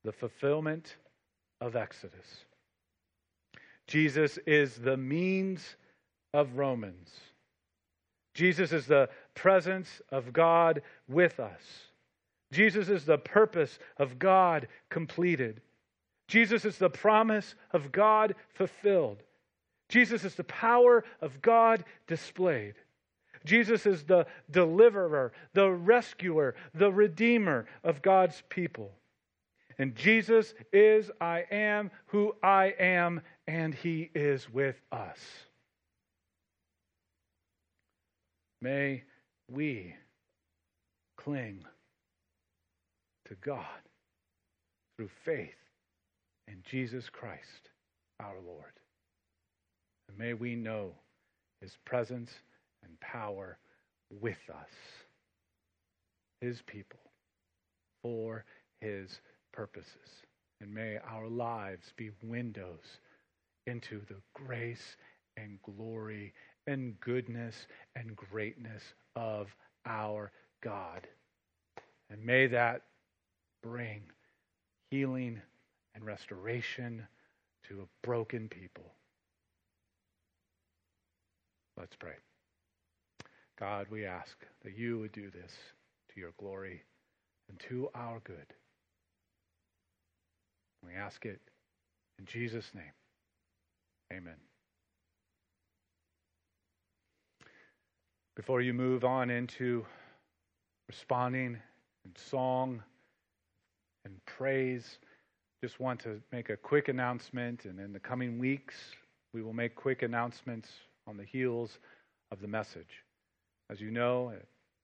the 0.03 0.11
fulfillment 0.11 0.97
of 1.59 1.75
Exodus. 1.75 2.45
Jesus 3.87 4.37
is 4.47 4.75
the 4.75 4.97
means 4.97 5.75
of 6.33 6.57
Romans. 6.57 7.09
Jesus 8.33 8.71
is 8.71 8.85
the 8.85 9.09
presence 9.35 10.01
of 10.09 10.31
God 10.31 10.81
with 11.09 11.39
us. 11.39 11.61
Jesus 12.51 12.89
is 12.89 13.05
the 13.05 13.17
purpose 13.17 13.79
of 13.97 14.19
God 14.19 14.67
completed. 14.89 15.61
Jesus 16.27 16.63
is 16.65 16.77
the 16.77 16.89
promise 16.89 17.55
of 17.71 17.91
God 17.91 18.35
fulfilled. 18.53 19.23
Jesus 19.89 20.23
is 20.23 20.35
the 20.35 20.45
power 20.45 21.03
of 21.19 21.41
God 21.41 21.83
displayed. 22.07 22.75
Jesus 23.43 23.85
is 23.85 24.03
the 24.03 24.25
deliverer, 24.49 25.33
the 25.53 25.69
rescuer, 25.69 26.55
the 26.73 26.91
redeemer 26.91 27.65
of 27.83 28.01
God's 28.01 28.41
people. 28.49 28.91
And 29.77 29.95
Jesus 29.95 30.53
is 30.71 31.09
I 31.19 31.45
am 31.51 31.91
who 32.07 32.35
I 32.43 32.73
am, 32.79 33.21
and 33.47 33.73
he 33.73 34.09
is 34.13 34.49
with 34.49 34.75
us. 34.91 35.19
May 38.61 39.03
we 39.49 39.95
cling 41.17 41.65
to 43.27 43.35
God 43.35 43.65
through 44.97 45.09
faith 45.25 45.49
in 46.47 46.61
Jesus 46.69 47.09
Christ 47.09 47.69
our 48.19 48.35
Lord. 48.45 48.73
And 50.09 50.17
may 50.17 50.33
we 50.33 50.55
know 50.55 50.91
his 51.61 51.77
presence 51.85 52.31
and 52.83 52.99
power 52.99 53.57
with 54.09 54.49
us, 54.53 54.69
his 56.39 56.61
people, 56.63 56.99
for 58.03 58.45
his 58.79 59.21
purposes. 59.51 60.23
And 60.59 60.73
may 60.73 60.97
our 61.09 61.27
lives 61.27 61.91
be 61.97 62.11
windows 62.23 62.99
into 63.65 64.01
the 64.07 64.21
grace 64.33 64.95
and 65.37 65.59
glory 65.63 66.33
and 66.67 66.99
goodness 66.99 67.67
and 67.95 68.15
greatness 68.15 68.83
of 69.15 69.47
our 69.85 70.31
God. 70.61 71.07
And 72.09 72.23
may 72.23 72.47
that 72.47 72.83
bring 73.63 74.03
healing 74.89 75.41
and 75.95 76.05
restoration 76.05 77.07
to 77.67 77.81
a 77.81 78.05
broken 78.05 78.49
people. 78.49 78.93
Let's 81.77 81.95
pray. 81.95 82.13
God, 83.59 83.87
we 83.89 84.05
ask 84.05 84.35
that 84.63 84.77
you 84.77 84.99
would 84.99 85.11
do 85.11 85.29
this 85.29 85.51
to 86.13 86.19
your 86.19 86.33
glory 86.39 86.83
and 87.49 87.59
to 87.69 87.89
our 87.95 88.19
good. 88.23 88.53
We 90.85 90.95
ask 90.95 91.25
it 91.25 91.39
in 92.19 92.25
Jesus' 92.25 92.71
name. 92.73 92.93
Amen. 94.11 94.35
Before 98.35 98.61
you 98.61 98.73
move 98.73 99.03
on 99.03 99.29
into 99.29 99.85
responding 100.87 101.57
in 102.05 102.11
song 102.15 102.81
and 104.05 104.15
praise, 104.25 104.97
just 105.63 105.79
want 105.79 105.99
to 106.01 106.21
make 106.31 106.49
a 106.49 106.57
quick 106.57 106.87
announcement. 106.87 107.65
And 107.65 107.79
in 107.79 107.93
the 107.93 107.99
coming 107.99 108.39
weeks, 108.39 108.75
we 109.33 109.41
will 109.41 109.53
make 109.53 109.75
quick 109.75 110.01
announcements 110.01 110.69
on 111.07 111.17
the 111.17 111.23
heels 111.23 111.77
of 112.31 112.41
the 112.41 112.47
message. 112.47 113.03
As 113.69 113.79
you 113.79 113.91
know, 113.91 114.33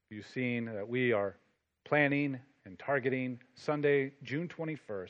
you've 0.10 0.28
seen 0.28 0.66
that 0.66 0.88
we 0.88 1.12
are 1.12 1.36
planning 1.86 2.40
and 2.66 2.78
targeting 2.78 3.40
Sunday, 3.56 4.12
June 4.24 4.48
21st, 4.48 5.10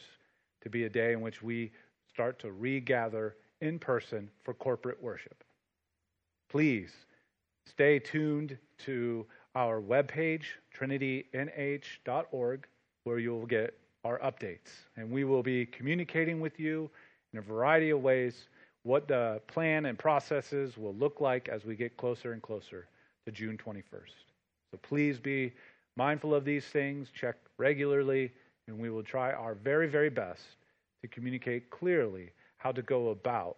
to 0.67 0.71
be 0.71 0.83
a 0.83 0.89
day 0.89 1.13
in 1.13 1.21
which 1.21 1.41
we 1.41 1.71
start 2.09 2.39
to 2.39 2.51
regather 2.51 3.37
in 3.61 3.79
person 3.79 4.29
for 4.43 4.53
corporate 4.53 5.01
worship. 5.01 5.45
Please 6.49 6.91
stay 7.65 7.99
tuned 7.99 8.57
to 8.79 9.25
our 9.55 9.81
webpage, 9.81 10.43
trinitynh.org, 10.77 12.67
where 13.05 13.17
you'll 13.17 13.45
get 13.45 13.79
our 14.03 14.19
updates. 14.19 14.69
And 14.97 15.09
we 15.09 15.23
will 15.23 15.41
be 15.41 15.65
communicating 15.65 16.41
with 16.41 16.59
you 16.59 16.89
in 17.31 17.39
a 17.39 17.41
variety 17.41 17.91
of 17.91 18.01
ways 18.01 18.49
what 18.83 19.07
the 19.07 19.41
plan 19.47 19.85
and 19.85 19.97
processes 19.97 20.77
will 20.77 20.95
look 20.95 21.21
like 21.21 21.47
as 21.47 21.63
we 21.63 21.75
get 21.75 21.95
closer 21.95 22.33
and 22.33 22.41
closer 22.41 22.87
to 23.25 23.31
June 23.31 23.57
21st. 23.57 23.83
So 24.71 24.79
please 24.81 25.17
be 25.17 25.53
mindful 25.95 26.33
of 26.33 26.43
these 26.43 26.65
things, 26.65 27.09
check 27.13 27.35
regularly, 27.57 28.33
and 28.67 28.77
we 28.77 28.89
will 28.89 29.03
try 29.03 29.31
our 29.31 29.55
very, 29.55 29.87
very 29.87 30.09
best 30.09 30.41
to 31.01 31.07
communicate 31.07 31.69
clearly 31.69 32.31
how 32.57 32.71
to 32.71 32.81
go 32.81 33.09
about 33.09 33.57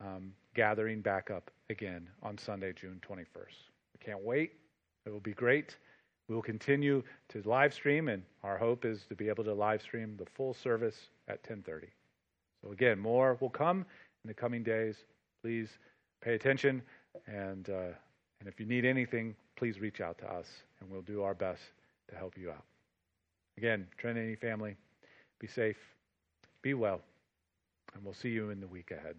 um, 0.00 0.32
gathering 0.54 1.00
back 1.00 1.30
up 1.30 1.50
again 1.70 2.08
on 2.22 2.38
Sunday, 2.38 2.72
June 2.72 3.00
21st. 3.08 3.24
I 3.94 4.04
can't 4.04 4.22
wait. 4.22 4.52
It 5.06 5.10
will 5.10 5.20
be 5.20 5.32
great. 5.32 5.76
We 6.28 6.34
will 6.34 6.42
continue 6.42 7.02
to 7.30 7.42
live 7.42 7.72
stream, 7.72 8.08
and 8.08 8.22
our 8.42 8.58
hope 8.58 8.84
is 8.84 9.04
to 9.08 9.14
be 9.14 9.28
able 9.28 9.44
to 9.44 9.54
live 9.54 9.80
stream 9.82 10.16
the 10.18 10.26
full 10.36 10.52
service 10.52 11.08
at 11.26 11.42
10:30. 11.42 11.88
So 12.62 12.72
again, 12.72 12.98
more 12.98 13.38
will 13.40 13.50
come 13.50 13.86
in 14.24 14.28
the 14.28 14.34
coming 14.34 14.62
days. 14.62 14.96
Please 15.42 15.78
pay 16.20 16.34
attention, 16.34 16.82
and 17.26 17.70
uh, 17.70 17.94
and 18.40 18.48
if 18.48 18.60
you 18.60 18.66
need 18.66 18.84
anything, 18.84 19.34
please 19.56 19.80
reach 19.80 20.00
out 20.00 20.18
to 20.18 20.30
us, 20.30 20.46
and 20.80 20.90
we'll 20.90 21.02
do 21.02 21.22
our 21.22 21.34
best 21.34 21.62
to 22.10 22.16
help 22.16 22.36
you 22.36 22.50
out. 22.50 22.64
Again, 23.58 23.88
Trinity 23.96 24.36
family, 24.36 24.76
be 25.40 25.48
safe, 25.48 25.78
be 26.62 26.74
well, 26.74 27.00
and 27.92 28.04
we'll 28.04 28.14
see 28.14 28.28
you 28.28 28.50
in 28.50 28.60
the 28.60 28.68
week 28.68 28.92
ahead. 28.92 29.16